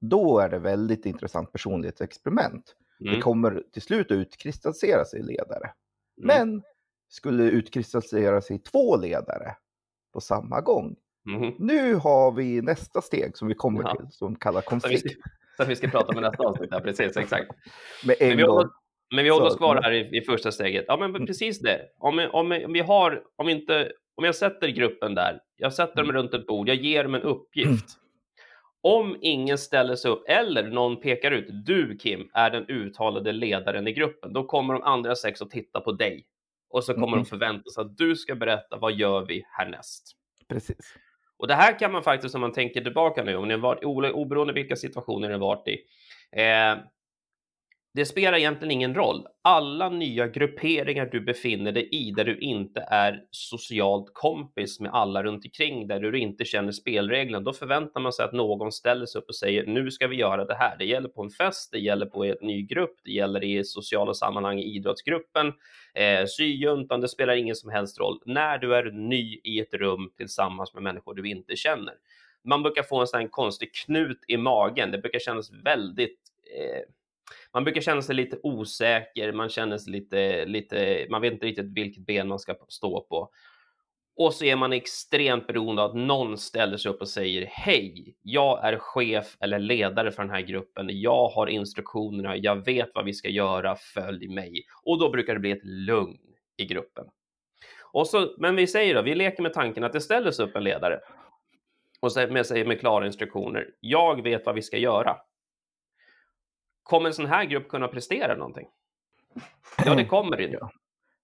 då 0.00 0.38
är 0.38 0.48
det 0.48 0.58
väldigt 0.58 1.06
intressant 1.06 1.52
personlighetsexperiment. 1.52 2.76
Mm. 3.00 3.14
Det 3.14 3.20
kommer 3.20 3.64
till 3.72 3.82
slut 3.82 4.10
att 4.10 4.16
utkristallisera 4.16 5.04
sig 5.04 5.22
ledare. 5.22 5.72
Mm. 6.22 6.26
Men 6.26 6.62
skulle 7.08 7.42
utkristallisera 7.42 8.40
sig 8.40 8.58
två 8.58 8.96
ledare 8.96 9.56
på 10.12 10.20
samma 10.20 10.60
gång. 10.60 10.96
Mm. 11.28 11.54
Nu 11.58 11.94
har 11.94 12.32
vi 12.32 12.62
nästa 12.62 13.00
steg 13.00 13.36
som 13.36 13.48
vi 13.48 13.54
kommer 13.54 13.82
ja. 13.82 13.94
till 13.94 14.06
som 14.10 14.36
kallas 14.36 14.64
konflikt. 14.64 15.16
Så 15.56 15.64
vi, 15.64 15.76
ska 15.76 15.88
prata 15.88 16.12
med 16.12 16.22
nästa 16.22 16.42
avsnitt, 16.42 16.72
här, 16.72 16.80
precis 16.80 17.16
exakt. 17.16 17.50
Med 18.04 18.16
en 18.20 18.28
men, 18.28 18.36
vi 18.36 18.42
håller, 18.42 18.70
men 19.14 19.24
vi 19.24 19.30
håller 19.30 19.46
oss 19.46 19.56
kvar 19.56 19.80
här 19.82 19.92
i, 19.92 20.18
i, 20.18 20.20
första 20.20 20.52
steget. 20.52 20.84
Ja, 20.88 20.96
men 20.96 21.10
mm. 21.10 21.26
precis 21.26 21.60
det. 21.60 21.80
Om, 21.98 22.28
om, 22.32 22.52
om 22.64 22.72
vi 22.72 22.80
har, 22.80 23.22
om 23.36 23.48
inte, 23.48 23.92
om 24.14 24.24
jag 24.24 24.34
sätter 24.34 24.68
gruppen 24.68 25.14
där, 25.14 25.40
jag 25.56 25.72
sätter 25.72 25.96
dem 25.96 26.04
mm. 26.04 26.16
runt 26.16 26.34
ett 26.34 26.46
bord, 26.46 26.68
jag 26.68 26.76
ger 26.76 27.04
dem 27.04 27.14
en 27.14 27.22
uppgift. 27.22 27.98
Om 28.80 29.16
ingen 29.20 29.58
ställer 29.58 29.96
sig 29.96 30.10
upp 30.10 30.24
eller 30.28 30.62
någon 30.62 31.00
pekar 31.00 31.30
ut, 31.30 31.46
du 31.66 31.98
Kim 31.98 32.30
är 32.32 32.50
den 32.50 32.66
uttalade 32.68 33.32
ledaren 33.32 33.88
i 33.88 33.92
gruppen, 33.92 34.32
då 34.32 34.44
kommer 34.44 34.74
de 34.74 34.82
andra 34.82 35.14
sex 35.16 35.42
att 35.42 35.50
titta 35.50 35.80
på 35.80 35.92
dig 35.92 36.26
och 36.70 36.84
så 36.84 36.94
kommer 36.94 37.06
mm. 37.06 37.18
de 37.18 37.24
förvänta 37.24 37.70
sig 37.70 37.80
att 37.80 37.96
du 37.96 38.16
ska 38.16 38.34
berätta 38.34 38.76
vad 38.76 38.92
gör 38.92 39.26
vi 39.26 39.44
härnäst. 39.58 40.12
Precis. 40.48 40.94
Och 41.38 41.48
det 41.48 41.54
här 41.54 41.78
kan 41.78 41.92
man 41.92 42.02
faktiskt, 42.02 42.34
om 42.34 42.40
man 42.40 42.52
tänker 42.52 42.80
tillbaka 42.80 43.22
nu, 43.22 43.36
om 43.36 43.48
ni 43.48 43.54
har 43.54 43.60
varit 43.60 43.84
oberoende 44.14 44.52
vilka 44.52 44.76
situationer 44.76 45.28
ni 45.28 45.34
har 45.34 45.40
varit 45.40 45.68
i, 45.68 45.78
eh, 46.32 46.76
det 47.98 48.06
spelar 48.06 48.38
egentligen 48.38 48.70
ingen 48.70 48.94
roll. 48.94 49.26
Alla 49.42 49.88
nya 49.88 50.26
grupperingar 50.26 51.06
du 51.06 51.20
befinner 51.20 51.72
dig 51.72 51.88
i 51.92 52.10
där 52.10 52.24
du 52.24 52.38
inte 52.38 52.80
är 52.80 53.24
socialt 53.30 54.10
kompis 54.12 54.80
med 54.80 54.90
alla 54.94 55.22
runt 55.22 55.44
omkring, 55.44 55.86
där 55.86 56.00
du 56.00 56.18
inte 56.18 56.44
känner 56.44 56.72
spelreglerna, 56.72 57.44
då 57.44 57.52
förväntar 57.52 58.00
man 58.00 58.12
sig 58.12 58.24
att 58.24 58.32
någon 58.32 58.72
ställer 58.72 59.06
sig 59.06 59.18
upp 59.18 59.28
och 59.28 59.34
säger 59.34 59.66
nu 59.66 59.90
ska 59.90 60.06
vi 60.06 60.16
göra 60.16 60.44
det 60.44 60.54
här. 60.54 60.76
Det 60.78 60.84
gäller 60.84 61.08
på 61.08 61.22
en 61.22 61.30
fest, 61.30 61.72
det 61.72 61.78
gäller 61.78 62.06
på 62.06 62.24
en 62.24 62.36
ny 62.40 62.62
grupp, 62.62 62.96
det 63.04 63.10
gäller 63.10 63.44
i 63.44 63.64
sociala 63.64 64.14
sammanhang 64.14 64.58
i 64.58 64.76
idrottsgruppen, 64.76 65.46
eh, 65.94 66.26
syjuntan, 66.26 67.00
det 67.00 67.08
spelar 67.08 67.36
ingen 67.36 67.56
som 67.56 67.70
helst 67.70 67.98
roll. 67.98 68.20
När 68.26 68.58
du 68.58 68.74
är 68.74 68.90
ny 68.90 69.40
i 69.44 69.60
ett 69.60 69.74
rum 69.74 70.10
tillsammans 70.16 70.74
med 70.74 70.82
människor 70.82 71.14
du 71.14 71.28
inte 71.28 71.56
känner. 71.56 71.94
Man 72.44 72.62
brukar 72.62 72.82
få 72.82 73.00
en 73.00 73.06
sån 73.06 73.28
konstig 73.28 73.74
knut 73.74 74.24
i 74.28 74.36
magen. 74.36 74.90
Det 74.90 74.98
brukar 74.98 75.18
kännas 75.18 75.52
väldigt 75.64 76.18
eh, 76.56 76.82
man 77.54 77.64
brukar 77.64 77.80
känna 77.80 78.02
sig 78.02 78.14
lite 78.14 78.38
osäker, 78.42 79.32
man 79.32 79.48
känner 79.48 79.78
sig 79.78 79.92
lite, 79.92 80.44
lite, 80.44 81.06
man 81.10 81.20
vet 81.20 81.32
inte 81.32 81.46
riktigt 81.46 81.72
vilket 81.76 82.06
ben 82.06 82.28
man 82.28 82.38
ska 82.38 82.54
stå 82.68 83.00
på. 83.00 83.30
Och 84.16 84.34
så 84.34 84.44
är 84.44 84.56
man 84.56 84.72
extremt 84.72 85.46
beroende 85.46 85.82
av 85.82 85.90
att 85.90 85.96
någon 85.96 86.38
ställer 86.38 86.76
sig 86.76 86.90
upp 86.90 87.00
och 87.00 87.08
säger 87.08 87.46
Hej, 87.46 88.16
jag 88.22 88.64
är 88.64 88.78
chef 88.78 89.36
eller 89.40 89.58
ledare 89.58 90.12
för 90.12 90.22
den 90.22 90.32
här 90.32 90.40
gruppen. 90.40 90.86
Jag 90.90 91.28
har 91.28 91.46
instruktionerna, 91.46 92.36
jag 92.36 92.64
vet 92.64 92.90
vad 92.94 93.04
vi 93.04 93.12
ska 93.12 93.28
göra, 93.28 93.76
följ 93.76 94.28
mig. 94.28 94.64
Och 94.82 94.98
då 94.98 95.10
brukar 95.10 95.34
det 95.34 95.40
bli 95.40 95.50
ett 95.50 95.64
lugn 95.64 96.18
i 96.56 96.64
gruppen. 96.64 97.06
Och 97.92 98.06
så, 98.06 98.34
men 98.38 98.56
vi 98.56 98.66
säger 98.66 98.94
då, 98.94 99.02
vi 99.02 99.14
leker 99.14 99.42
med 99.42 99.52
tanken 99.52 99.84
att 99.84 99.92
det 99.92 100.00
ställer 100.00 100.30
sig 100.30 100.44
upp 100.44 100.56
en 100.56 100.64
ledare 100.64 101.00
och 102.00 102.12
säger 102.12 102.64
med 102.64 102.80
klara 102.80 103.06
instruktioner. 103.06 103.66
Jag 103.80 104.22
vet 104.22 104.46
vad 104.46 104.54
vi 104.54 104.62
ska 104.62 104.78
göra. 104.78 105.16
Kommer 106.88 107.06
en 107.06 107.14
sån 107.14 107.26
här 107.26 107.44
grupp 107.44 107.68
kunna 107.68 107.88
prestera 107.88 108.36
någonting? 108.36 108.68
Ja, 109.84 109.94
det 109.94 110.04
kommer 110.04 110.36
det 110.36 110.42
ju. 110.42 110.58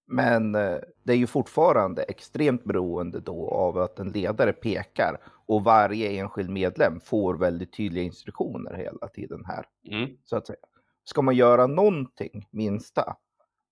Men 0.07 0.55
eh, 0.55 0.77
det 1.03 1.13
är 1.13 1.17
ju 1.17 1.27
fortfarande 1.27 2.03
extremt 2.03 2.63
beroende 2.63 3.19
då 3.19 3.49
av 3.49 3.77
att 3.77 3.99
en 3.99 4.09
ledare 4.09 4.53
pekar 4.53 5.17
och 5.45 5.63
varje 5.63 6.09
enskild 6.09 6.49
medlem 6.49 6.99
får 6.99 7.37
väldigt 7.37 7.73
tydliga 7.73 8.03
instruktioner 8.03 8.73
hela 8.73 9.07
tiden 9.07 9.45
här. 9.45 9.65
Mm. 9.91 10.09
Så 10.25 10.37
att 10.37 10.47
säga. 10.47 10.59
Ska 11.03 11.21
man 11.21 11.35
göra 11.35 11.67
någonting, 11.67 12.47
minsta, 12.51 13.17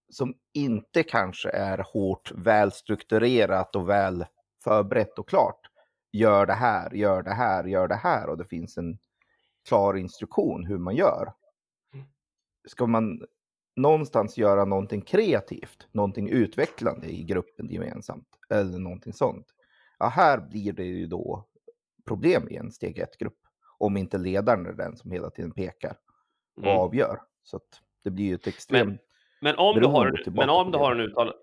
som 0.09 0.33
inte 0.53 1.03
kanske 1.03 1.49
är 1.49 1.77
hårt 1.93 2.31
välstrukturerat 2.35 3.75
och 3.75 3.89
väl 3.89 4.25
förberett 4.63 5.19
och 5.19 5.29
klart. 5.29 5.59
Gör 6.11 6.45
det 6.45 6.53
här, 6.53 6.93
gör 6.93 7.23
det 7.23 7.33
här, 7.33 7.63
gör 7.63 7.87
det 7.87 7.95
här 7.95 8.29
och 8.29 8.37
det 8.37 8.45
finns 8.45 8.77
en 8.77 8.97
klar 9.67 9.93
instruktion 9.97 10.65
hur 10.65 10.77
man 10.77 10.95
gör 10.95 11.33
ska 12.65 12.87
man 12.87 13.21
någonstans 13.75 14.37
göra 14.37 14.65
någonting 14.65 15.01
kreativt, 15.01 15.87
någonting 15.91 16.29
utvecklande 16.29 17.07
i 17.07 17.23
gruppen 17.23 17.69
gemensamt 17.69 18.27
eller 18.49 18.79
någonting 18.79 19.13
sånt. 19.13 19.47
Ja, 19.99 20.07
här 20.07 20.39
blir 20.39 20.73
det 20.73 20.83
ju 20.83 21.07
då 21.07 21.47
problem 22.07 22.49
i 22.49 22.55
en 22.55 22.71
steg 22.71 23.01
1-grupp. 23.01 23.37
Om 23.77 23.97
inte 23.97 24.17
ledaren 24.17 24.65
är 24.65 24.73
den 24.73 24.97
som 24.97 25.11
hela 25.11 25.29
tiden 25.29 25.51
pekar 25.51 25.95
och 26.55 26.63
mm. 26.63 26.77
avgör. 26.77 27.19
Så 27.43 27.57
att 27.57 27.81
det 28.03 28.11
blir 28.11 28.25
ju 28.25 28.35
ett 28.35 28.47
extremt 28.47 28.87
men, 28.87 28.99
men 29.41 29.55
om 29.55 29.79
du 29.79 29.87
har, 29.87 30.31
men 30.31 30.49
om 30.49 30.71
du 30.71 30.77
har 30.77 30.91
en 30.91 30.99
uttalad 30.99 31.33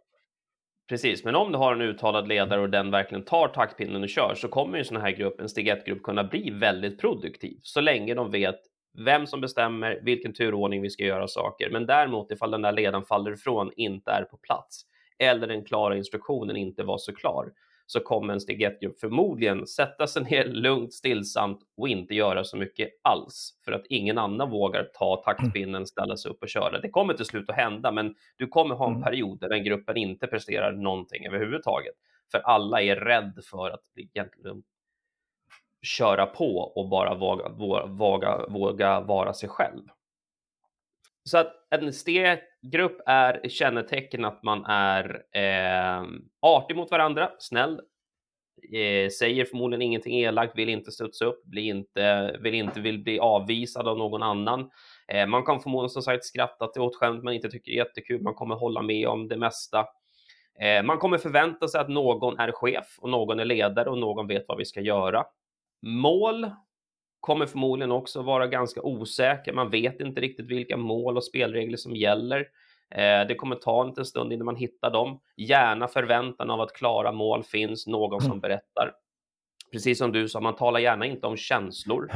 Precis, 0.89 1.25
men 1.25 1.35
om 1.35 1.53
du 1.53 1.59
har 1.59 1.73
en 1.73 1.81
uttalad 1.81 2.29
ledare 2.29 2.61
och 2.61 2.71
den 2.71 2.91
verkligen 2.91 3.25
tar 3.25 3.49
taktpinnen 3.49 4.03
och 4.03 4.09
kör 4.09 4.35
så 4.35 4.49
kommer 4.49 4.79
ju 4.79 4.85
sån 4.85 4.97
här 4.97 5.11
grupp, 5.11 5.41
en 5.41 5.49
steg 5.49 5.69
1-grupp 5.69 6.03
kunna 6.03 6.25
bli 6.25 6.51
väldigt 6.51 7.01
produktiv 7.01 7.59
så 7.63 7.81
länge 7.81 8.15
de 8.15 8.31
vet 8.31 8.61
vem 8.99 9.27
som 9.27 9.41
bestämmer 9.41 10.01
vilken 10.03 10.33
turordning 10.33 10.83
vi 10.83 10.91
ska 10.91 11.05
göra 11.05 11.29
saker. 11.29 11.71
Men 11.71 11.87
däremot 11.87 12.31
ifall 12.31 12.51
den 12.51 12.63
där 12.63 12.73
ledaren 12.73 13.05
faller 13.05 13.33
ifrån, 13.33 13.73
inte 13.77 14.11
är 14.11 14.23
på 14.23 14.37
plats 14.37 14.87
eller 15.19 15.47
den 15.47 15.65
klara 15.65 15.97
instruktionen 15.97 16.57
inte 16.57 16.83
var 16.83 16.99
så 16.99 17.15
klar 17.15 17.53
så 17.87 18.01
kommer 18.01 18.33
en 18.33 18.41
steg 18.41 18.67
1-grupp 18.67 19.01
förmodligen 19.01 19.67
sätta 19.67 20.07
sig 20.07 20.23
ner 20.31 20.45
lugnt, 20.45 20.95
stillsamt 20.95 21.61
och 21.77 21.89
inte 21.89 22.15
göra 22.15 22.45
så 22.45 22.57
mycket 22.57 22.89
alls 23.03 23.59
för 23.65 23.73
att 23.73 23.87
ingen 23.89 24.19
annan 24.19 24.51
vågar 24.51 24.85
ta 24.95 25.23
taktpinnen, 25.25 25.87
ställa 25.87 26.17
sig 26.17 26.31
upp 26.31 26.43
och 26.43 26.49
köra. 26.49 26.81
Det 26.81 26.91
kommer 26.91 27.15
till 27.15 27.25
slut 27.25 27.51
att 27.51 27.57
hända, 27.57 27.93
men 27.93 28.15
du 28.37 28.47
kommer 28.47 28.75
ha 28.75 28.87
en 28.87 28.93
mm. 28.93 29.03
period 29.03 29.41
där 29.41 29.49
den 29.49 29.65
gruppen 29.65 29.97
inte 29.97 30.27
presterar 30.27 30.73
någonting 30.73 31.27
överhuvudtaget. 31.27 31.95
För 32.33 32.39
alla 32.39 32.83
är 32.83 32.97
rädd 32.97 33.41
för 33.51 33.71
att 33.71 33.83
egentligen 33.97 34.63
köra 35.83 36.27
på 36.27 36.57
och 36.57 36.89
bara 36.89 37.15
våga, 37.15 37.49
våga, 37.87 38.47
våga 38.49 39.01
vara 39.01 39.33
sig 39.33 39.49
själv. 39.49 39.83
Så 41.25 41.39
att 41.39 41.53
en 41.71 41.89
ST-grupp 41.89 43.01
är 43.07 43.49
kännetecken 43.49 44.25
att 44.25 44.43
man 44.43 44.65
är 44.65 45.23
eh, 45.33 46.05
artig 46.41 46.77
mot 46.77 46.91
varandra, 46.91 47.31
snäll, 47.39 47.81
eh, 48.73 49.09
säger 49.09 49.45
förmodligen 49.45 49.83
ingenting 49.83 50.21
elakt, 50.21 50.59
vill 50.59 50.69
inte 50.69 50.93
studsa 50.93 51.25
upp, 51.25 51.45
blir 51.45 51.63
inte, 51.63 52.37
vill 52.41 52.55
inte 52.55 52.81
vill 52.81 53.03
bli 53.03 53.19
avvisad 53.19 53.89
av 53.89 53.99
någon 53.99 54.23
annan. 54.23 54.71
Eh, 55.09 55.27
man 55.27 55.45
kan 55.45 55.61
förmodligen 55.61 55.91
som 55.91 56.03
sagt 56.03 56.25
skratta 56.25 56.81
åt 56.81 56.97
skämt 56.97 57.25
man 57.25 57.35
inte 57.35 57.51
tycker 57.51 57.73
är 57.73 57.77
jättekul, 57.77 58.23
man 58.23 58.35
kommer 58.35 58.55
hålla 58.55 58.83
med 58.83 59.09
om 59.09 59.29
det 59.29 59.37
mesta. 59.37 59.87
Eh, 60.61 60.83
man 60.83 60.99
kommer 60.99 61.19
förvänta 61.19 61.69
sig 61.69 61.81
att 61.81 61.89
någon 61.89 62.39
är 62.39 62.53
chef 62.53 62.99
och 62.99 63.09
någon 63.09 63.41
är 63.41 63.45
ledare 63.45 63.91
och 63.91 63.99
någon 63.99 64.27
vet 64.27 64.45
vad 64.49 64.59
vi 64.59 64.65
ska 64.65 64.81
göra. 64.81 65.25
Mål 65.83 66.51
kommer 67.21 67.47
förmodligen 67.47 67.93
också 67.93 68.23
vara 68.23 68.47
ganska 68.47 68.83
osäker. 68.83 69.53
Man 69.53 69.71
vet 69.71 70.01
inte 70.01 70.21
riktigt 70.21 70.47
vilka 70.47 70.77
mål 70.77 71.17
och 71.17 71.25
spelregler 71.25 71.77
som 71.77 71.97
gäller. 71.97 72.39
Eh, 72.91 73.27
det 73.29 73.35
kommer 73.35 73.57
ta 73.57 73.83
en 73.83 73.89
liten 73.89 74.05
stund 74.05 74.33
innan 74.33 74.45
man 74.45 74.57
hittar 74.57 74.91
dem. 74.91 75.21
Gärna 75.37 75.89
förväntan 75.89 76.51
av 76.51 76.61
att 76.61 76.73
klara 76.73 77.13
mål 77.13 77.45
finns, 77.45 77.87
någon 77.87 78.21
som 78.21 78.41
berättar. 78.41 78.93
Precis 79.73 79.99
som 79.99 80.13
du 80.13 80.29
sa, 80.29 80.41
man 80.41 80.57
talar 80.57 80.81
gärna 80.81 81.07
inte 81.07 81.27
om 81.27 81.37
känslor, 81.37 82.11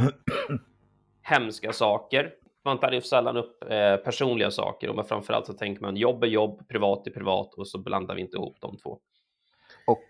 hemska 1.23 1.73
saker. 1.73 2.35
Man 2.64 2.80
tar 2.80 2.92
ju 2.92 3.00
sällan 3.00 3.37
upp 3.37 3.64
eh, 3.71 3.97
personliga 3.97 4.50
saker 4.50 4.88
och 4.88 5.09
framförallt 5.09 5.47
så 5.47 5.52
tänker 5.52 5.83
man 5.83 5.97
jobb 5.97 6.25
är 6.25 6.28
jobb, 6.28 6.68
privat 6.68 7.06
är 7.06 7.11
privat 7.11 7.54
och 7.54 7.68
så 7.68 7.78
blandar 7.78 8.14
vi 8.14 8.21
inte 8.21 8.37
ihop 8.37 8.56
de 8.61 8.76
två. 8.76 8.99
Och 9.87 10.04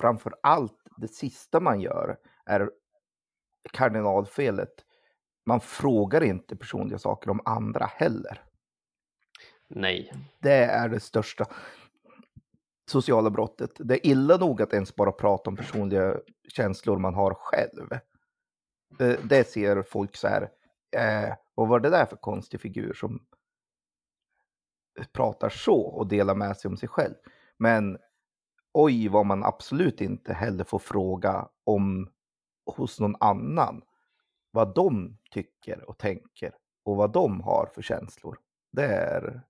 framför 0.00 0.34
allt 0.42 0.78
det 0.96 1.08
sista 1.08 1.60
man 1.60 1.80
gör 1.80 2.16
är 2.46 2.70
kardinalfelet. 3.72 4.84
Man 5.46 5.60
frågar 5.60 6.22
inte 6.22 6.56
personliga 6.56 6.98
saker 6.98 7.30
om 7.30 7.40
andra 7.44 7.86
heller. 7.86 8.42
Nej. 9.68 10.12
Det 10.38 10.64
är 10.64 10.88
det 10.88 11.00
största 11.00 11.46
sociala 12.90 13.30
brottet. 13.30 13.70
Det 13.78 13.94
är 13.94 14.10
illa 14.10 14.36
nog 14.36 14.62
att 14.62 14.72
ens 14.72 14.96
bara 14.96 15.12
prata 15.12 15.50
om 15.50 15.56
personliga 15.56 16.16
känslor 16.48 16.98
man 16.98 17.14
har 17.14 17.34
själv. 17.34 17.88
Det, 18.98 19.18
det 19.24 19.48
ser 19.48 19.82
folk 19.82 20.16
så 20.16 20.28
här, 20.28 20.50
eh, 20.96 21.34
vad 21.54 21.68
var 21.68 21.80
det 21.80 21.90
där 21.90 22.06
för 22.06 22.16
konstig 22.16 22.60
figur 22.60 22.92
som 22.92 23.26
pratar 25.12 25.48
så 25.48 25.80
och 25.80 26.06
delar 26.06 26.34
med 26.34 26.56
sig 26.56 26.68
om 26.68 26.76
sig 26.76 26.88
själv. 26.88 27.14
Men 27.58 27.98
oj 28.72 29.08
vad 29.08 29.26
man 29.26 29.44
absolut 29.44 30.00
inte 30.00 30.32
heller 30.32 30.64
får 30.64 30.78
fråga 30.78 31.48
om 31.64 32.10
hos 32.76 33.00
någon 33.00 33.16
annan. 33.20 33.82
Vad 34.50 34.74
de 34.74 35.18
tycker 35.30 35.90
och 35.90 35.98
tänker 35.98 36.54
och 36.82 36.96
vad 36.96 37.12
de 37.12 37.40
har 37.40 37.70
för 37.74 37.82
känslor. 37.82 38.38
Det 38.72 38.84
är 38.84 39.42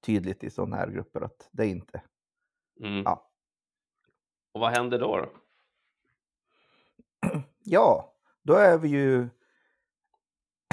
tydligt 0.00 0.44
i 0.44 0.50
sådana 0.50 0.76
här 0.76 0.90
grupper 0.90 1.20
att 1.20 1.48
det 1.52 1.62
är 1.62 1.68
inte. 1.68 2.02
Mm. 2.80 3.02
Ja. 3.02 3.30
Och 4.52 4.60
vad 4.60 4.70
händer 4.70 4.98
då? 4.98 5.16
då? 5.16 5.30
Ja, 7.62 8.14
då 8.42 8.54
är 8.54 8.78
vi 8.78 8.88
ju 8.88 9.28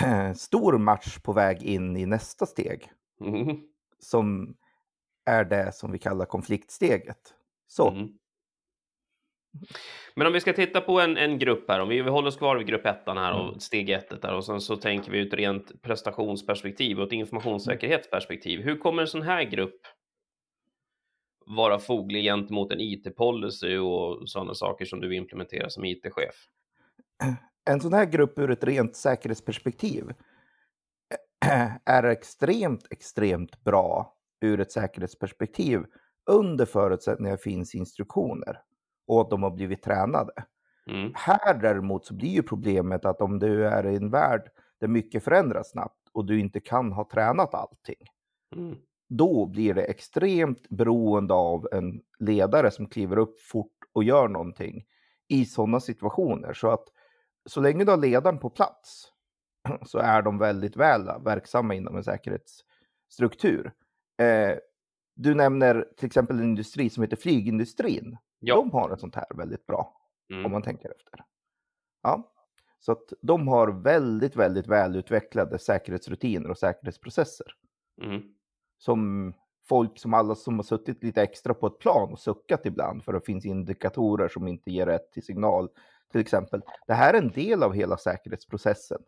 stor 0.35 0.77
match 0.77 1.19
på 1.19 1.33
väg 1.33 1.63
in 1.63 1.97
i 1.97 2.05
nästa 2.05 2.45
steg. 2.45 2.91
Mm. 3.21 3.67
Som 3.99 4.55
är 5.25 5.45
det 5.45 5.75
som 5.75 5.91
vi 5.91 5.99
kallar 5.99 6.25
konfliktsteget. 6.25 7.33
Så. 7.67 7.89
Mm. 7.89 8.17
Men 10.15 10.27
om 10.27 10.33
vi 10.33 10.39
ska 10.39 10.53
titta 10.53 10.81
på 10.81 10.99
en, 10.99 11.17
en 11.17 11.39
grupp 11.39 11.65
här, 11.69 11.79
om 11.79 11.89
vi, 11.89 12.01
vi 12.01 12.09
håller 12.09 12.27
oss 12.27 12.37
kvar 12.37 12.57
vid 12.57 12.67
grupp 12.67 12.85
ettan 12.85 13.17
här 13.17 13.33
och 13.33 13.47
mm. 13.47 13.59
steg 13.59 13.89
ettet 13.89 14.21
där 14.21 14.33
och 14.33 14.45
sen 14.45 14.61
så 14.61 14.75
tänker 14.75 15.11
vi 15.11 15.19
ut 15.19 15.33
rent 15.33 15.81
prestationsperspektiv 15.81 16.99
och 16.99 17.07
ett 17.07 17.11
informationssäkerhetsperspektiv. 17.11 18.61
Hur 18.61 18.77
kommer 18.77 19.01
en 19.01 19.07
sån 19.07 19.21
här 19.21 19.43
grupp 19.43 19.81
vara 21.45 21.79
foglig 21.79 22.23
gentemot 22.23 22.71
en 22.71 22.79
IT-policy 22.79 23.77
och 23.77 24.29
sådana 24.29 24.53
saker 24.53 24.85
som 24.85 25.01
du 25.01 25.15
implementerar 25.15 25.69
som 25.69 25.85
IT-chef? 25.85 26.35
En 27.69 27.81
sån 27.81 27.93
här 27.93 28.05
grupp 28.05 28.39
ur 28.39 28.51
ett 28.51 28.63
rent 28.63 28.95
säkerhetsperspektiv 28.95 30.03
är 31.85 32.03
extremt, 32.03 32.87
extremt 32.89 33.63
bra 33.63 34.15
ur 34.41 34.59
ett 34.59 34.71
säkerhetsperspektiv 34.71 35.79
under 36.25 36.65
förutsättning 36.65 37.31
att 37.31 37.37
det 37.37 37.43
finns 37.43 37.75
instruktioner 37.75 38.61
och 39.07 39.21
att 39.21 39.29
de 39.29 39.43
har 39.43 39.51
blivit 39.51 39.83
tränade. 39.83 40.33
Mm. 40.89 41.11
Här 41.15 41.53
däremot 41.53 42.05
så 42.05 42.13
blir 42.13 42.29
ju 42.29 42.43
problemet 42.43 43.05
att 43.05 43.21
om 43.21 43.39
du 43.39 43.67
är 43.67 43.87
i 43.87 43.95
en 43.95 44.09
värld 44.09 44.49
där 44.79 44.87
mycket 44.87 45.23
förändras 45.23 45.71
snabbt 45.71 46.09
och 46.11 46.25
du 46.25 46.39
inte 46.39 46.59
kan 46.59 46.91
ha 46.91 47.09
tränat 47.11 47.53
allting, 47.53 48.07
mm. 48.55 48.75
då 49.09 49.45
blir 49.45 49.73
det 49.73 49.83
extremt 49.83 50.69
beroende 50.69 51.33
av 51.33 51.67
en 51.71 52.01
ledare 52.19 52.71
som 52.71 52.87
kliver 52.87 53.17
upp 53.17 53.39
fort 53.39 53.71
och 53.93 54.03
gör 54.03 54.27
någonting 54.27 54.85
i 55.27 55.45
sådana 55.45 55.79
situationer. 55.79 56.53
Så 56.53 56.69
att 56.69 56.85
så 57.45 57.61
länge 57.61 57.85
du 57.85 57.91
har 57.91 57.97
ledaren 57.97 58.39
på 58.39 58.49
plats 58.49 59.11
så 59.85 59.97
är 59.97 60.21
de 60.21 60.37
väldigt 60.37 60.75
väl 60.75 61.09
verksamma 61.23 61.75
inom 61.75 61.95
en 61.95 62.03
säkerhetsstruktur. 62.03 63.71
Eh, 64.17 64.57
du 65.15 65.35
nämner 65.35 65.87
till 65.97 66.05
exempel 66.05 66.37
en 66.37 66.43
industri 66.43 66.89
som 66.89 67.03
heter 67.03 67.17
flygindustrin. 67.17 68.17
Ja. 68.39 68.55
De 68.55 68.71
har 68.71 68.93
ett 68.93 68.99
sånt 68.99 69.15
här 69.15 69.27
väldigt 69.35 69.67
bra, 69.67 69.95
mm. 70.31 70.45
om 70.45 70.51
man 70.51 70.61
tänker 70.61 70.89
efter. 70.89 71.23
Ja, 72.03 72.31
så 72.79 72.91
att 72.91 73.13
de 73.21 73.47
har 73.47 73.67
väldigt, 73.67 74.35
väldigt 74.35 74.67
välutvecklade 74.67 75.59
säkerhetsrutiner 75.59 76.49
och 76.49 76.57
säkerhetsprocesser. 76.57 77.47
Mm. 78.01 78.21
Som 78.77 79.33
folk 79.67 79.99
som 79.99 80.13
alla 80.13 80.35
som 80.35 80.55
har 80.55 80.63
suttit 80.63 81.03
lite 81.03 81.21
extra 81.21 81.53
på 81.53 81.67
ett 81.67 81.79
plan 81.79 82.11
och 82.11 82.19
suckat 82.19 82.65
ibland 82.65 83.03
för 83.03 83.13
det 83.13 83.21
finns 83.21 83.45
indikatorer 83.45 84.27
som 84.27 84.47
inte 84.47 84.71
ger 84.71 84.85
rätt 84.85 85.11
till 85.11 85.25
signal. 85.25 85.69
Till 86.11 86.21
exempel. 86.21 86.61
Det 86.87 86.93
här 86.93 87.13
är 87.13 87.17
en 87.17 87.31
del 87.31 87.63
av 87.63 87.73
hela 87.73 87.97
säkerhetsprocessen. 87.97 89.01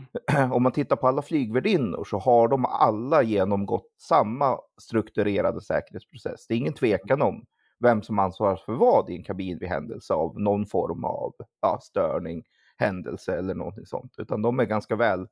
Om 0.52 0.62
man 0.62 0.72
tittar 0.72 0.96
på 0.96 1.08
alla 1.08 1.22
flygvärdinnor 1.22 2.04
så 2.04 2.18
har 2.18 2.48
de 2.48 2.64
alla 2.64 3.22
genomgått 3.22 3.94
samma 3.98 4.58
strukturerade 4.80 5.60
säkerhetsprocess. 5.60 6.46
Det 6.46 6.54
är 6.54 6.58
ingen 6.58 6.72
tvekan 6.72 7.22
om 7.22 7.46
vem 7.78 8.02
som 8.02 8.18
ansvarar 8.18 8.56
för 8.56 8.72
vad 8.72 9.10
i 9.10 9.16
en 9.16 9.24
kabin 9.24 9.58
vid 9.58 9.68
händelse 9.68 10.14
av 10.14 10.40
någon 10.40 10.66
form 10.66 11.04
av 11.04 11.34
ja, 11.60 11.78
störning, 11.82 12.44
händelse 12.76 13.38
eller 13.38 13.54
någonting 13.54 13.86
sånt. 13.86 14.14
Utan 14.18 14.42
de 14.42 14.60
är 14.60 14.64
ganska 14.64 14.96
väl 14.96 15.28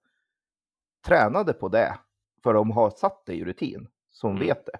tränade 1.07 1.53
på 1.53 1.69
det. 1.69 1.99
För 2.43 2.55
de 2.55 2.71
har 2.71 2.91
satt 2.91 3.23
det 3.27 3.35
i 3.35 3.45
rutin, 3.45 3.89
som 4.11 4.31
mm. 4.31 4.47
vet 4.47 4.67
det. 4.67 4.79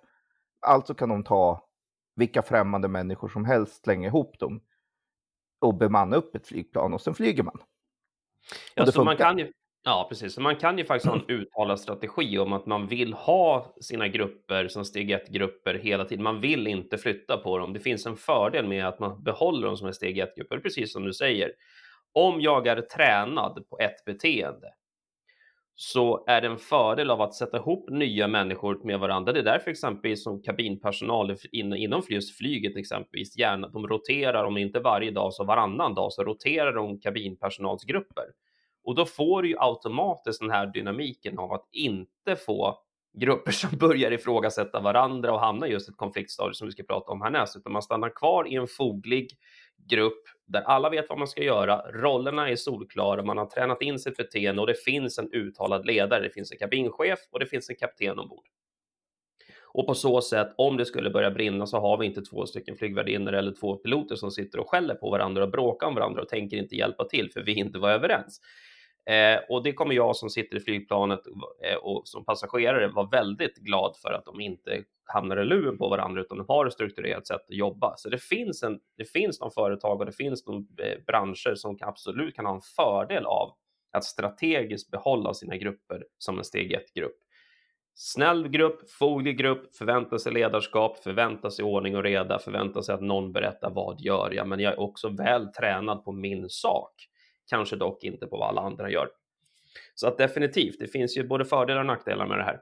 Alltså 0.61 0.95
kan 0.95 1.09
de 1.09 1.25
ta 1.25 1.69
vilka 2.17 2.43
främmande 2.43 2.89
människor 2.89 3.29
som 3.29 3.45
helst, 3.45 3.85
slänga 3.85 4.09
ihop 4.09 4.39
dem 4.39 4.61
och 5.59 5.75
bemanna 5.75 6.17
upp 6.17 6.35
ett 6.35 6.47
flygplan 6.47 6.95
och 6.95 7.01
sen 7.01 7.15
flyger 7.15 7.43
man. 7.43 7.63
Ja, 8.75 8.87
så 8.87 9.05
man 9.05 9.17
kan 9.17 9.39
ju, 9.39 9.53
Ja, 9.85 10.07
precis. 10.09 10.35
Så 10.35 10.41
man 10.41 10.57
kan 10.57 10.79
ju 10.79 10.85
faktiskt 10.85 11.13
ha 11.13 11.19
en 11.19 11.29
uttalad 11.29 11.81
strategi 11.81 12.39
om 12.39 12.53
att 12.53 12.67
man 12.67 12.87
vill 12.87 13.13
ha 13.13 13.75
sina 13.81 14.09
grupper 14.09 14.69
som 14.69 14.85
steg 14.85 15.15
1-grupper 15.15 15.75
hela 15.75 16.05
tiden. 16.05 16.23
Man 16.23 16.41
vill 16.41 16.67
inte 16.67 16.99
flytta 16.99 17.37
på 17.37 17.59
dem. 17.59 17.73
Det 17.73 17.81
finns 17.81 18.07
en 18.07 18.17
fördel 18.17 18.69
med 18.69 18.87
att 18.87 18.99
man 18.99 19.23
behåller 19.23 19.67
dem 19.67 19.77
som 19.77 19.89
är 19.89 19.93
steg 19.93 20.23
1-grupper, 20.23 20.59
precis 20.59 20.93
som 20.93 21.05
du 21.05 21.13
säger. 21.13 21.53
Om 22.13 22.41
jag 22.41 22.67
är 22.67 22.81
tränad 22.81 23.69
på 23.71 23.79
ett 23.79 24.05
beteende 24.07 24.67
så 25.75 26.25
är 26.27 26.41
det 26.41 26.47
en 26.47 26.59
fördel 26.59 27.11
av 27.11 27.21
att 27.21 27.35
sätta 27.35 27.57
ihop 27.57 27.91
nya 27.91 28.29
människor 28.29 28.81
med 28.85 29.01
varandra. 29.01 29.33
Det 29.33 29.39
är 29.39 29.45
därför 29.45 29.71
exempelvis 29.71 30.25
som 30.25 30.43
kabinpersonal 30.43 31.37
inom 31.53 32.03
just 32.09 32.39
flyget 32.39 32.77
exempelvis 32.77 33.39
gärna, 33.39 33.69
de 33.69 33.89
roterar, 33.89 34.45
om 34.45 34.57
inte 34.57 34.81
varje 34.81 35.11
dag 35.11 35.33
så 35.33 35.45
varannan 35.45 35.95
dag, 35.95 36.13
så 36.13 36.25
roterar 36.25 36.73
de 36.73 37.01
kabinpersonalsgrupper 37.01 38.25
och 38.85 38.95
då 38.95 39.07
får 39.07 39.43
du 39.43 39.49
ju 39.49 39.57
automatiskt 39.59 40.41
den 40.41 40.51
här 40.51 40.67
dynamiken 40.67 41.39
av 41.39 41.53
att 41.53 41.69
inte 41.73 42.37
få 42.37 42.79
grupper 43.19 43.53
som 43.53 43.79
börjar 43.79 44.11
ifrågasätta 44.11 44.81
varandra 44.81 45.33
och 45.33 45.41
hamnar 45.41 45.67
just 45.67 45.89
ett 45.89 45.97
konfliktstadie 45.97 46.55
som 46.55 46.67
vi 46.67 46.73
ska 46.73 46.83
prata 46.83 47.13
om 47.13 47.23
härnäst, 47.23 47.57
utan 47.57 47.73
man 47.73 47.83
stannar 47.83 48.15
kvar 48.15 48.49
i 48.49 48.55
en 48.55 48.67
foglig 48.67 49.29
grupp 49.91 50.23
där 50.47 50.61
alla 50.61 50.91
vet 50.91 51.09
vad 51.09 51.19
man 51.19 51.29
ska 51.29 51.43
göra, 51.43 51.83
rollerna 51.93 52.49
är 52.49 52.57
solklara, 52.57 53.23
man 53.23 53.39
har 53.39 53.47
tränat 53.47 53.83
in 53.83 53.99
sitt 53.99 54.17
beteende 54.17 54.61
och 54.61 54.67
det 54.67 54.85
finns 54.85 55.19
en 55.19 55.33
uttalad 55.33 55.87
ledare, 55.87 56.23
det 56.23 56.31
finns 56.31 56.53
en 56.53 56.59
kabinchef 56.59 57.19
och 57.31 57.41
det 57.41 57.47
finns 57.47 57.71
en 57.71 57.77
kapten 57.77 58.19
ombord. 58.19 58.45
Och 59.73 59.87
på 59.87 59.95
så 59.95 60.21
sätt, 60.21 60.49
om 60.57 60.77
det 60.77 60.87
skulle 60.87 61.11
börja 61.11 61.31
brinna 61.31 61.67
så 61.67 61.81
har 61.81 61.99
vi 61.99 62.07
inte 62.07 62.23
två 62.23 62.47
stycken 62.47 62.77
flygvärdinnor 62.77 63.33
eller 63.33 63.53
två 63.53 63.77
piloter 63.77 64.17
som 64.17 64.31
sitter 64.31 64.61
och 64.61 64.71
skäller 64.71 64.95
på 64.95 65.11
varandra 65.11 65.43
och 65.43 65.51
bråkar 65.51 65.87
om 65.87 65.95
varandra 65.95 66.23
och 66.23 66.29
tänker 66.29 66.57
inte 66.57 66.77
hjälpa 66.77 67.05
till 67.05 67.31
för 67.33 67.43
vi 67.43 67.55
inte 67.55 67.79
var 67.79 67.91
överens. 67.91 68.41
Eh, 69.11 69.41
och 69.49 69.63
det 69.63 69.73
kommer 69.73 69.95
jag 69.95 70.17
som 70.17 70.31
sitter 70.31 70.57
i 70.57 70.61
flygplanet 70.61 71.21
eh, 71.65 71.77
och 71.77 72.03
som 72.05 72.25
passagerare 72.25 72.89
vara 72.89 73.09
väldigt 73.09 73.57
glad 73.57 73.97
för 73.97 74.13
att 74.13 74.25
de 74.25 74.41
inte 74.41 74.85
hamnar 75.05 75.37
i 75.37 75.45
luren 75.45 75.79
på 75.79 75.89
varandra 75.89 76.21
utan 76.21 76.39
de 76.39 76.47
har 76.49 76.67
ett 76.67 76.73
strukturerat 76.73 77.27
sätt 77.27 77.41
att 77.49 77.57
jobba. 77.57 77.97
Så 77.97 78.09
det 78.09 78.23
finns, 78.23 78.63
en, 78.63 78.81
det 78.97 79.05
finns 79.05 79.39
de 79.39 79.51
företag 79.51 80.01
och 80.01 80.07
det 80.07 80.13
finns 80.13 80.45
de 80.45 80.69
eh, 80.79 81.05
branscher 81.07 81.55
som 81.55 81.79
absolut 81.81 82.35
kan 82.35 82.47
ha 82.47 82.55
en 82.55 82.61
fördel 82.61 83.27
av 83.27 83.53
att 83.93 84.05
strategiskt 84.05 84.91
behålla 84.91 85.35
sina 85.35 85.57
grupper 85.57 86.05
som 86.19 86.39
en 86.39 86.45
steg 86.45 86.77
1-grupp. 86.77 87.17
Snäll 87.95 88.49
grupp, 88.49 88.91
foglig 88.91 89.39
grupp, 89.39 89.77
förväntar 89.77 90.19
sig 90.19 90.33
ledarskap, 90.33 90.99
förväntar 90.99 91.51
sig 91.51 91.65
ordning 91.65 91.97
och 91.97 92.03
reda, 92.03 92.39
förväntar 92.39 92.83
sig 92.83 92.95
att 92.95 93.03
någon 93.03 93.33
berättar 93.33 93.71
vad 93.71 94.01
gör 94.01 94.31
jag, 94.35 94.49
men 94.49 94.61
jag 94.61 94.73
är 94.73 94.81
också 94.81 95.09
väl 95.09 95.53
tränad 95.53 96.05
på 96.05 96.13
min 96.13 96.49
sak 96.49 97.10
kanske 97.51 97.77
dock 97.77 98.05
inte 98.05 98.27
på 98.27 98.37
vad 98.37 98.49
alla 98.49 98.61
andra 98.61 98.91
gör. 98.91 99.09
Så 99.95 100.09
att 100.09 100.19
definitivt, 100.19 100.77
det 100.79 100.87
finns 100.87 101.17
ju 101.17 101.25
både 101.25 101.45
fördelar 101.45 101.81
och 101.81 101.87
nackdelar 101.87 102.27
med 102.27 102.39
det 102.39 102.45
här. 102.45 102.61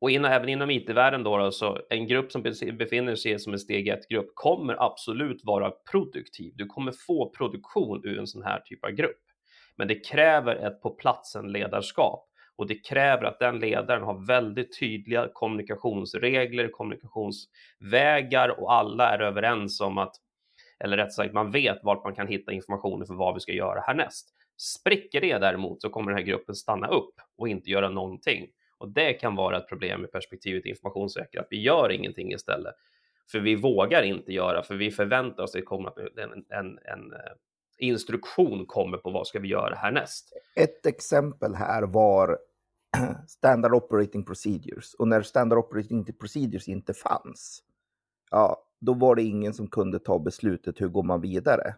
Och 0.00 0.10
in, 0.10 0.24
även 0.24 0.48
inom 0.48 0.70
IT-världen 0.70 1.22
då, 1.22 1.36
då, 1.38 1.52
så 1.52 1.78
en 1.90 2.06
grupp 2.06 2.32
som 2.32 2.42
befinner 2.78 3.14
sig 3.14 3.38
som 3.38 3.52
en 3.52 3.58
steg 3.58 3.92
1-grupp 3.92 4.30
kommer 4.34 4.84
absolut 4.84 5.44
vara 5.44 5.70
produktiv. 5.90 6.52
Du 6.56 6.66
kommer 6.66 6.92
få 7.06 7.30
produktion 7.30 8.00
ur 8.04 8.18
en 8.18 8.26
sån 8.26 8.42
här 8.42 8.60
typ 8.60 8.84
av 8.84 8.90
grupp. 8.90 9.20
Men 9.76 9.88
det 9.88 9.94
kräver 9.94 10.56
ett 10.56 10.82
på 10.82 10.90
platsen 10.90 11.52
ledarskap 11.52 12.28
och 12.56 12.66
det 12.66 12.74
kräver 12.74 13.24
att 13.24 13.38
den 13.38 13.58
ledaren 13.58 14.02
har 14.02 14.26
väldigt 14.26 14.78
tydliga 14.78 15.28
kommunikationsregler, 15.32 16.68
kommunikationsvägar 16.68 18.60
och 18.60 18.72
alla 18.72 19.14
är 19.14 19.18
överens 19.18 19.80
om 19.80 19.98
att, 19.98 20.14
eller 20.84 20.96
rätt 20.96 21.12
sagt, 21.12 21.34
man 21.34 21.50
vet 21.50 21.78
vart 21.82 22.04
man 22.04 22.14
kan 22.14 22.26
hitta 22.26 22.52
informationen 22.52 23.06
för 23.06 23.14
vad 23.14 23.34
vi 23.34 23.40
ska 23.40 23.52
göra 23.52 23.80
härnäst. 23.80 24.28
Spricker 24.56 25.20
det 25.20 25.38
däremot 25.38 25.82
så 25.82 25.90
kommer 25.90 26.10
den 26.10 26.18
här 26.18 26.26
gruppen 26.26 26.54
stanna 26.54 26.88
upp 26.88 27.14
och 27.36 27.48
inte 27.48 27.70
göra 27.70 27.88
någonting. 27.88 28.46
Och 28.78 28.88
det 28.88 29.12
kan 29.12 29.36
vara 29.36 29.56
ett 29.56 29.68
problem 29.68 30.04
i 30.04 30.06
perspektivet 30.06 30.66
informationssäkerhet, 30.66 31.44
att 31.44 31.52
vi 31.52 31.60
gör 31.62 31.90
ingenting 31.92 32.32
istället. 32.32 32.74
För 33.30 33.40
vi 33.40 33.56
vågar 33.56 34.02
inte 34.02 34.32
göra, 34.32 34.62
för 34.62 34.74
vi 34.74 34.90
förväntar 34.90 35.42
oss 35.42 35.50
att 35.50 35.60
det 35.60 35.62
kommer 35.62 36.20
en, 36.20 36.44
en, 36.48 36.78
en, 36.78 37.12
eh, 37.12 37.32
instruktion 37.78 38.66
kommer 38.66 38.98
på 38.98 39.10
vad 39.10 39.26
ska 39.26 39.40
vi 39.40 39.48
göra 39.48 39.74
härnäst. 39.74 40.32
Ett 40.56 40.86
exempel 40.86 41.54
här 41.54 41.82
var 41.82 42.38
Standard 43.28 43.74
Operating 43.74 44.24
Procedures. 44.24 44.94
Och 44.94 45.08
när 45.08 45.22
Standard 45.22 45.58
Operating 45.58 46.04
Procedures 46.04 46.68
inte 46.68 46.94
fanns, 46.94 47.62
ja, 48.30 48.66
då 48.84 48.94
var 48.94 49.16
det 49.16 49.22
ingen 49.22 49.54
som 49.54 49.66
kunde 49.66 49.98
ta 49.98 50.18
beslutet 50.18 50.80
hur 50.80 50.88
går 50.88 51.02
man 51.02 51.20
vidare. 51.20 51.74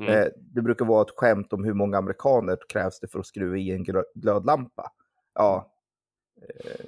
Mm. 0.00 0.12
Eh, 0.12 0.26
det 0.36 0.62
brukar 0.62 0.84
vara 0.84 1.02
ett 1.02 1.16
skämt 1.16 1.52
om 1.52 1.64
hur 1.64 1.74
många 1.74 1.98
amerikaner 1.98 2.58
krävs 2.68 3.00
det 3.00 3.08
för 3.08 3.18
att 3.18 3.26
skruva 3.26 3.56
i 3.56 3.70
en 3.70 3.84
glödlampa. 4.14 4.92
Ja, 5.34 5.72
eh, 6.42 6.86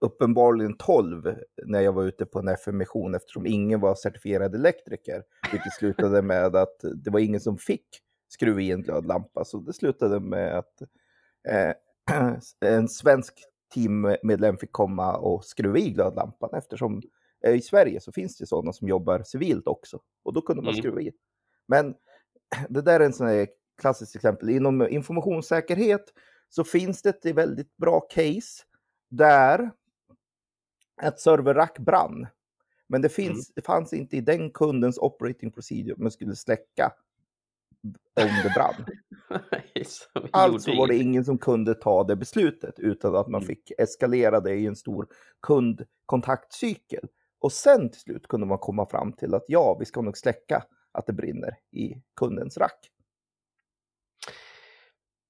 uppenbarligen 0.00 0.76
12 0.76 1.34
när 1.66 1.80
jag 1.80 1.92
var 1.92 2.04
ute 2.04 2.26
på 2.26 2.38
en 2.38 2.48
FM-mission 2.48 3.14
eftersom 3.14 3.46
ingen 3.46 3.80
var 3.80 3.94
certifierad 3.94 4.54
elektriker. 4.54 5.22
Vilket 5.52 5.72
slutade 5.72 6.22
med 6.32 6.56
att 6.56 6.84
det 6.94 7.10
var 7.10 7.20
ingen 7.20 7.40
som 7.40 7.58
fick 7.58 7.86
skruva 8.28 8.60
i 8.60 8.72
en 8.72 8.82
glödlampa. 8.82 9.44
Så 9.44 9.58
det 9.58 9.72
slutade 9.72 10.20
med 10.20 10.58
att 10.58 10.82
eh, 11.48 11.72
en 12.70 12.88
svensk 12.88 13.34
teammedlem 13.74 14.56
fick 14.56 14.72
komma 14.72 15.16
och 15.16 15.44
skruva 15.44 15.78
i 15.78 15.90
glödlampan 15.90 16.50
eftersom 16.52 17.02
i 17.44 17.60
Sverige 17.60 18.00
så 18.00 18.12
finns 18.12 18.36
det 18.36 18.46
sådana 18.46 18.72
som 18.72 18.88
jobbar 18.88 19.22
civilt 19.22 19.66
också. 19.66 20.00
Och 20.22 20.32
då 20.32 20.40
kunde 20.40 20.62
man 20.62 20.74
mm. 20.74 20.82
skruva 20.82 21.00
i. 21.00 21.12
Men 21.68 21.94
det 22.68 22.82
där 22.82 23.00
är 23.00 23.04
en 23.04 23.12
sån 23.12 23.26
här 23.26 23.48
klassiskt 23.80 24.16
exempel. 24.16 24.50
Inom 24.50 24.88
informationssäkerhet 24.88 26.04
så 26.48 26.64
finns 26.64 27.02
det 27.02 27.08
ett 27.08 27.36
väldigt 27.36 27.76
bra 27.76 28.00
case 28.00 28.62
där 29.10 29.70
ett 31.02 31.20
serverrack 31.20 31.78
brann. 31.78 32.26
Men 32.88 33.02
det, 33.02 33.08
finns, 33.08 33.30
mm. 33.48 33.52
det 33.54 33.62
fanns 33.62 33.92
inte 33.92 34.16
i 34.16 34.20
den 34.20 34.50
kundens 34.50 34.98
operating 34.98 35.50
procedure 35.50 35.94
man 35.98 36.10
skulle 36.10 36.36
släcka 36.36 36.92
om 38.16 38.30
det 38.42 38.52
brann. 38.54 38.86
alltså 40.30 40.76
var 40.76 40.86
det 40.86 40.96
ingen 40.96 41.24
som 41.24 41.38
kunde 41.38 41.74
ta 41.74 42.04
det 42.04 42.16
beslutet 42.16 42.78
utan 42.78 43.16
att 43.16 43.28
man 43.28 43.42
mm. 43.42 43.46
fick 43.46 43.72
eskalera 43.78 44.40
det 44.40 44.54
i 44.54 44.66
en 44.66 44.76
stor 44.76 45.08
kundkontaktcykel. 45.42 47.08
Och 47.42 47.52
sen 47.52 47.90
till 47.90 48.00
slut 48.00 48.28
kunde 48.28 48.46
man 48.46 48.58
komma 48.58 48.86
fram 48.86 49.12
till 49.12 49.34
att 49.34 49.44
ja, 49.48 49.76
vi 49.78 49.84
ska 49.84 50.00
nog 50.00 50.18
släcka 50.18 50.64
att 50.92 51.06
det 51.06 51.12
brinner 51.12 51.54
i 51.72 51.94
kundens 52.16 52.58
rack. 52.58 52.88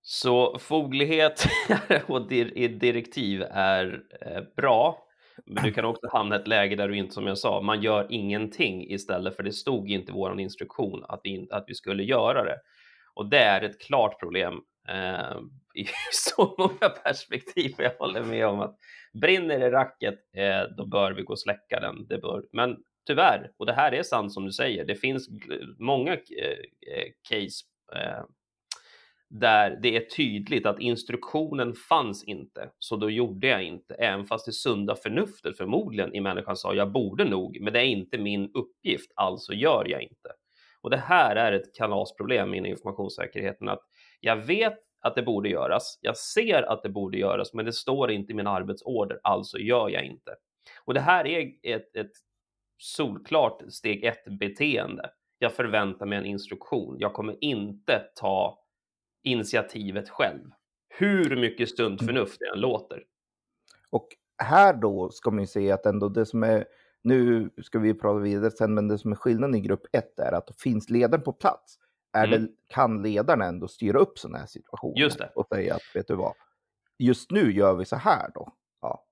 Så 0.03 0.59
foglighet 0.59 1.45
och 2.07 2.29
direktiv 2.29 3.43
är 3.51 4.03
eh, 4.21 4.43
bra, 4.57 4.99
men 5.47 5.65
du 5.65 5.73
kan 5.73 5.85
också 5.85 6.09
hamna 6.13 6.37
i 6.37 6.39
ett 6.39 6.49
läge 6.49 6.77
där 6.77 6.89
du 6.89 6.97
inte, 6.97 7.15
som 7.15 7.27
jag 7.27 7.39
sa, 7.39 7.61
man 7.61 7.83
gör 7.83 8.07
ingenting 8.11 8.91
istället 8.91 9.37
för 9.37 9.43
det 9.43 9.53
stod 9.53 9.91
inte 9.91 10.13
i 10.13 10.15
vår 10.15 10.41
instruktion 10.41 11.05
att 11.09 11.21
vi, 11.25 11.49
att 11.51 11.65
vi 11.67 11.75
skulle 11.75 12.03
göra 12.03 12.45
det. 12.45 12.57
Och 13.15 13.31
det 13.31 13.39
är 13.39 13.63
ett 13.63 13.81
klart 13.81 14.21
problem 14.21 14.61
eh, 14.89 15.41
i 15.75 15.87
så 16.13 16.55
många 16.59 16.89
perspektiv. 16.89 17.75
Jag 17.79 17.95
håller 17.99 18.23
med 18.23 18.47
om 18.47 18.61
att 18.61 18.79
brinner 19.13 19.59
det 19.59 19.71
racket, 19.71 20.19
eh, 20.37 20.63
då 20.77 20.87
bör 20.87 21.13
vi 21.13 21.23
gå 21.23 21.33
och 21.33 21.41
släcka 21.41 21.81
den. 21.81 22.07
Det 22.07 22.19
bör, 22.19 22.45
men 22.53 22.77
tyvärr, 23.07 23.51
och 23.57 23.67
det 23.67 23.73
här 23.73 23.93
är 23.93 24.03
sant 24.03 24.33
som 24.33 24.45
du 24.45 24.53
säger, 24.53 24.85
det 24.85 24.95
finns 24.95 25.29
många 25.79 26.13
eh, 26.13 26.59
eh 26.97 27.09
case 27.29 27.65
eh, 27.95 28.25
där 29.33 29.79
det 29.83 29.97
är 29.97 30.01
tydligt 30.01 30.67
att 30.67 30.81
instruktionen 30.81 31.75
fanns 31.75 32.25
inte, 32.25 32.71
så 32.79 32.97
då 32.97 33.11
gjorde 33.11 33.47
jag 33.47 33.65
inte, 33.65 33.95
även 33.95 34.27
fast 34.27 34.47
det 34.47 34.53
sunda 34.53 34.97
förnuftet 34.97 35.57
förmodligen 35.57 36.15
i 36.15 36.21
människan 36.21 36.57
sa 36.57 36.75
jag 36.75 36.93
borde 36.93 37.25
nog, 37.25 37.59
men 37.61 37.73
det 37.73 37.81
är 37.81 37.85
inte 37.85 38.19
min 38.19 38.51
uppgift, 38.55 39.13
alltså 39.15 39.53
gör 39.53 39.85
jag 39.89 40.03
inte. 40.03 40.29
Och 40.81 40.91
det 40.91 40.97
här 40.97 41.37
är 41.37 41.53
ett 41.53 41.75
kalasproblem 41.75 42.55
inom 42.55 42.71
informationssäkerheten, 42.71 43.69
att 43.69 43.83
jag 44.25 44.37
vet 44.37 44.79
att 45.01 45.15
det 45.15 45.23
borde 45.23 45.49
göras, 45.49 45.99
jag 46.01 46.17
ser 46.17 46.63
att 46.63 46.83
det 46.83 46.89
borde 46.89 47.19
göras, 47.19 47.55
men 47.55 47.65
det 47.65 47.73
står 47.73 48.11
inte 48.11 48.33
i 48.33 48.35
min 48.35 48.47
arbetsorder, 48.47 49.21
alltså 49.23 49.59
gör 49.59 49.89
jag 49.89 50.05
inte. 50.05 50.35
Och 50.85 50.95
det 50.95 51.01
här 51.01 51.27
är 51.27 51.53
ett, 51.63 51.97
ett 51.97 52.13
solklart 52.79 53.63
steg 53.69 54.05
ett 54.05 54.25
beteende. 54.39 55.11
Jag 55.39 55.53
förväntar 55.53 56.07
mig 56.07 56.19
en 56.19 56.27
instruktion. 56.27 56.97
Jag 56.99 57.13
kommer 57.13 57.45
inte 57.45 58.03
ta 58.21 58.59
initiativet 59.23 60.09
själv. 60.09 60.51
Hur 60.89 61.37
mycket 61.37 61.69
stund 61.69 62.03
mm. 62.03 62.15
förnuft 62.15 62.39
det 62.41 62.49
än 62.55 62.61
låter. 62.61 63.05
Och 63.91 64.09
här 64.43 64.75
då 64.75 65.11
ska 65.11 65.31
man 65.31 65.41
ju 65.41 65.47
se 65.47 65.71
att 65.71 65.87
ändå 65.87 66.09
det 66.09 66.27
som 66.27 66.43
är, 66.43 66.65
nu 67.03 67.51
ska 67.63 67.79
vi 67.79 67.95
prata 67.95 68.19
vidare 68.19 68.51
sen, 68.51 68.75
men 68.75 68.89
det 68.89 68.99
som 68.99 69.13
är 69.13 69.17
skillnaden 69.17 69.55
i 69.55 69.61
grupp 69.61 69.87
1 69.93 70.19
är 70.19 70.33
att 70.33 70.61
finns 70.61 70.91
ledaren 70.91 71.23
på 71.23 71.33
plats, 71.33 71.79
är 72.13 72.27
mm. 72.27 72.43
det, 72.43 72.49
kan 72.69 73.03
ledaren 73.03 73.43
ändå 73.43 73.69
styra 73.69 73.99
upp 73.99 74.19
sådana 74.19 74.39
här 74.39 74.47
situationer. 74.47 75.01
Just 75.01 75.19
det. 75.19 75.33
Och 75.35 75.47
säga 75.47 75.75
att, 75.75 75.83
vet 75.95 76.09
du 76.09 76.15
vad, 76.15 76.35
just 76.99 77.31
nu 77.31 77.53
gör 77.53 77.75
vi 77.75 77.85
så 77.85 77.97
här 77.97 78.31
då. 78.35 78.53
Ja. 78.81 79.05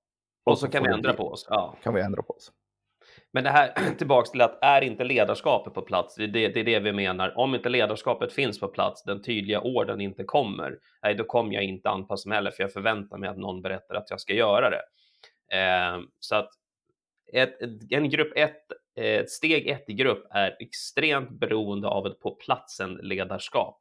Och, 0.43 0.51
och 0.51 0.59
så, 0.59 0.65
så 0.65 0.71
kan 0.71 0.83
vi 0.83 0.89
ändra 0.89 1.13
på 1.13 1.31
oss. 1.31 1.47
Ja. 1.49 1.75
Kan 1.83 1.93
vi 1.93 2.01
ändra 2.01 2.21
på 2.21 2.33
oss. 2.33 2.51
Men 3.31 3.43
det 3.43 3.49
här 3.49 3.73
tillbaks 3.97 4.31
till 4.31 4.41
att 4.41 4.59
är 4.61 4.81
inte 4.81 5.03
ledarskapet 5.03 5.73
på 5.73 5.81
plats? 5.81 6.15
Det, 6.15 6.27
det, 6.27 6.47
det, 6.47 6.59
är 6.59 6.63
det 6.63 6.79
vi 6.79 6.91
menar. 6.91 7.37
Om 7.37 7.55
inte 7.55 7.69
ledarskapet 7.69 8.33
finns 8.33 8.59
på 8.59 8.67
plats, 8.67 9.03
den 9.03 9.21
tydliga 9.21 9.61
orden 9.61 10.01
inte 10.01 10.23
kommer, 10.23 10.79
nej, 11.03 11.15
då 11.15 11.23
kommer 11.23 11.53
jag 11.53 11.63
inte 11.63 11.89
anpassa 11.89 12.29
mig 12.29 12.35
heller, 12.35 12.51
för 12.51 12.63
jag 12.63 12.73
förväntar 12.73 13.17
mig 13.17 13.29
att 13.29 13.37
någon 13.37 13.61
berättar 13.61 13.95
att 13.95 14.09
jag 14.09 14.21
ska 14.21 14.33
göra 14.33 14.69
det. 14.69 14.83
Eh, 15.57 15.99
så 16.19 16.35
att 16.35 16.49
ett, 17.33 17.57
en 17.89 18.09
grupp 18.09 18.33
ett, 18.35 18.71
ett 18.71 18.77
Eh, 18.95 19.25
steg 19.27 19.67
ett 19.67 19.89
i 19.89 19.93
grupp 19.93 20.27
är 20.31 20.55
extremt 20.59 21.29
beroende 21.29 21.87
av 21.87 22.07
ett 22.07 22.19
på 22.19 22.35
platsen 22.35 22.93
ledarskap. 22.93 23.77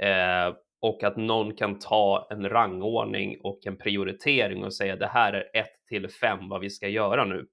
Eh, 0.00 0.54
och 0.80 1.04
att 1.04 1.16
någon 1.16 1.56
kan 1.56 1.78
ta 1.78 2.28
en 2.30 2.48
rangordning 2.48 3.40
och 3.42 3.66
en 3.66 3.76
prioritering 3.76 4.64
och 4.64 4.74
säga 4.74 4.96
det 4.96 5.06
här 5.06 5.32
är 5.32 5.60
ett 5.60 5.86
till 5.88 6.08
fem 6.08 6.48
vad 6.48 6.60
vi 6.60 6.70
ska 6.70 6.88
göra 6.88 7.24
nu. 7.24 7.46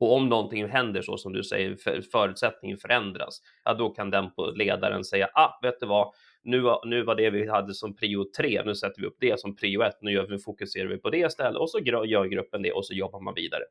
Och 0.00 0.16
om 0.16 0.28
någonting 0.28 0.68
händer 0.68 1.02
så 1.02 1.16
som 1.16 1.32
du 1.32 1.44
säger, 1.44 1.76
förutsättningen 2.12 2.78
förändras, 2.78 3.40
ja 3.64 3.74
då 3.74 3.90
kan 3.90 4.10
den 4.10 4.30
på 4.30 4.46
ledaren 4.46 5.04
säga, 5.04 5.30
ah, 5.34 5.58
vet 5.62 5.80
du 5.80 5.86
vad, 5.86 6.12
nu, 6.42 6.62
nu 6.84 7.02
var 7.02 7.14
det 7.14 7.30
vi 7.30 7.48
hade 7.48 7.74
som 7.74 7.96
prio 7.96 8.24
3, 8.36 8.62
nu 8.64 8.74
sätter 8.74 9.00
vi 9.00 9.06
upp 9.06 9.16
det 9.20 9.40
som 9.40 9.56
prio 9.56 9.82
1, 9.82 9.94
nu, 10.00 10.12
gör 10.12 10.26
vi, 10.26 10.38
fokuserar 10.38 10.88
vi 10.88 10.98
på 10.98 11.10
det 11.10 11.18
istället 11.18 11.60
och 11.60 11.70
så 11.70 11.78
gör 11.78 12.24
gruppen 12.24 12.62
det 12.62 12.72
och 12.72 12.86
så 12.86 12.94
jobbar 12.94 13.20
man 13.20 13.34
vidare. 13.34 13.62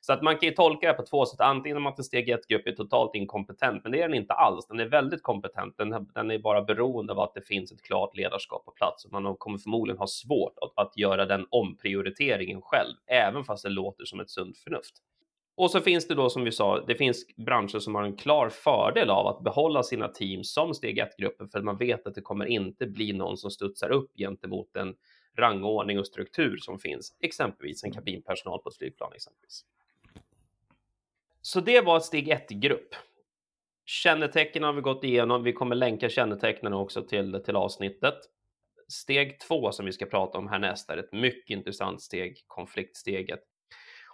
Så 0.00 0.12
att 0.12 0.22
man 0.22 0.38
kan 0.38 0.48
ju 0.48 0.54
tolka 0.54 0.88
det 0.88 0.92
på 0.92 1.02
två 1.02 1.26
sätt, 1.26 1.40
antingen 1.40 1.86
att 1.86 1.98
en 1.98 2.04
steg 2.04 2.34
1-grupp 2.34 2.66
är 2.66 2.72
totalt 2.72 3.14
inkompetent, 3.14 3.82
men 3.82 3.92
det 3.92 4.02
är 4.02 4.08
den 4.08 4.16
inte 4.16 4.34
alls, 4.34 4.66
den 4.66 4.80
är 4.80 4.86
väldigt 4.86 5.22
kompetent, 5.22 5.76
den, 5.76 6.08
den 6.14 6.30
är 6.30 6.38
bara 6.38 6.62
beroende 6.62 7.12
av 7.12 7.20
att 7.20 7.34
det 7.34 7.42
finns 7.42 7.72
ett 7.72 7.82
klart 7.82 8.16
ledarskap 8.16 8.64
på 8.64 8.70
plats 8.70 9.04
och 9.04 9.12
man 9.12 9.36
kommer 9.36 9.58
förmodligen 9.58 9.98
ha 9.98 10.06
svårt 10.06 10.54
att, 10.60 10.86
att 10.86 10.96
göra 10.96 11.26
den 11.26 11.46
omprioriteringen 11.50 12.62
själv, 12.62 12.94
även 13.06 13.44
fast 13.44 13.62
det 13.62 13.70
låter 13.70 14.04
som 14.04 14.20
ett 14.20 14.30
sunt 14.30 14.58
förnuft. 14.58 15.02
Och 15.56 15.70
så 15.70 15.80
finns 15.80 16.08
det 16.08 16.14
då 16.14 16.30
som 16.30 16.44
vi 16.44 16.52
sa, 16.52 16.84
det 16.86 16.94
finns 16.94 17.26
branscher 17.36 17.78
som 17.78 17.94
har 17.94 18.02
en 18.02 18.16
klar 18.16 18.48
fördel 18.48 19.10
av 19.10 19.26
att 19.26 19.44
behålla 19.44 19.82
sina 19.82 20.08
team 20.08 20.44
som 20.44 20.74
steg 20.74 21.00
1-grupper 21.00 21.46
för 21.46 21.58
att 21.58 21.64
man 21.64 21.76
vet 21.76 22.06
att 22.06 22.14
det 22.14 22.20
kommer 22.20 22.46
inte 22.46 22.86
bli 22.86 23.12
någon 23.12 23.36
som 23.36 23.50
studsar 23.50 23.90
upp 23.90 24.10
gentemot 24.16 24.72
den 24.72 24.94
rangordning 25.38 25.98
och 25.98 26.06
struktur 26.06 26.56
som 26.56 26.78
finns, 26.78 27.16
exempelvis 27.20 27.84
en 27.84 27.92
kabinpersonal 27.92 28.62
på 28.62 28.68
ett 28.68 28.76
flygplan 28.76 29.12
exempelvis. 29.14 29.64
Så 31.40 31.60
det 31.60 31.80
var 31.80 31.96
ett 31.96 32.04
steg 32.04 32.32
1-grupp. 32.32 32.94
Kännetecken 33.84 34.62
har 34.62 34.72
vi 34.72 34.80
gått 34.80 35.04
igenom. 35.04 35.42
Vi 35.42 35.52
kommer 35.52 35.76
länka 35.76 36.08
kännetecknen 36.08 36.72
också 36.72 37.02
till, 37.02 37.42
till 37.44 37.56
avsnittet. 37.56 38.14
Steg 38.88 39.40
2 39.40 39.72
som 39.72 39.86
vi 39.86 39.92
ska 39.92 40.06
prata 40.06 40.38
om 40.38 40.48
härnäst 40.48 40.90
är 40.90 40.96
ett 40.96 41.12
mycket 41.12 41.50
intressant 41.50 42.02
steg, 42.02 42.44
konfliktsteget. 42.46 43.40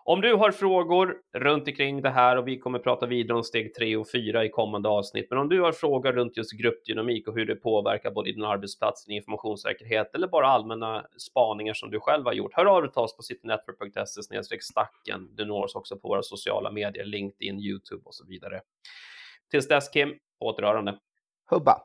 Om 0.04 0.20
du 0.20 0.34
har 0.34 0.50
frågor 0.50 1.16
runt 1.32 1.68
omkring 1.68 2.02
det 2.02 2.10
här 2.10 2.36
och 2.36 2.48
vi 2.48 2.58
kommer 2.58 2.78
prata 2.78 3.06
vidare 3.06 3.36
om 3.36 3.44
steg 3.44 3.74
3 3.74 3.96
och 3.96 4.10
4 4.10 4.44
i 4.44 4.48
kommande 4.48 4.88
avsnitt, 4.88 5.26
men 5.30 5.38
om 5.38 5.48
du 5.48 5.60
har 5.60 5.72
frågor 5.72 6.12
runt 6.12 6.36
just 6.36 6.52
gruppdynamik 6.52 7.28
och 7.28 7.34
hur 7.34 7.46
det 7.46 7.56
påverkar 7.56 8.10
både 8.10 8.32
din 8.32 8.44
arbetsplats, 8.44 9.04
din 9.04 9.16
informationssäkerhet 9.16 10.14
eller 10.14 10.28
bara 10.28 10.46
allmänna 10.46 11.06
spaningar 11.18 11.74
som 11.74 11.90
du 11.90 12.00
själv 12.00 12.24
har 12.24 12.32
gjort, 12.32 12.54
hör 12.54 12.66
av 12.66 12.82
dig 12.82 12.92
till 12.92 13.00
oss 13.00 13.16
på 13.16 13.22
citynetwork.se 13.22 14.60
stacken. 14.60 15.28
Du 15.34 15.44
når 15.44 15.64
oss 15.64 15.74
också 15.74 15.98
på 15.98 16.08
våra 16.08 16.22
sociala 16.22 16.70
medier, 16.70 17.04
LinkedIn, 17.04 17.60
YouTube 17.60 18.02
och 18.04 18.14
så 18.14 18.26
vidare. 18.26 18.60
Tills 19.50 19.68
dess 19.68 19.90
Kim, 19.90 20.14
återhörande. 20.40 20.98
Hubba! 21.50 21.82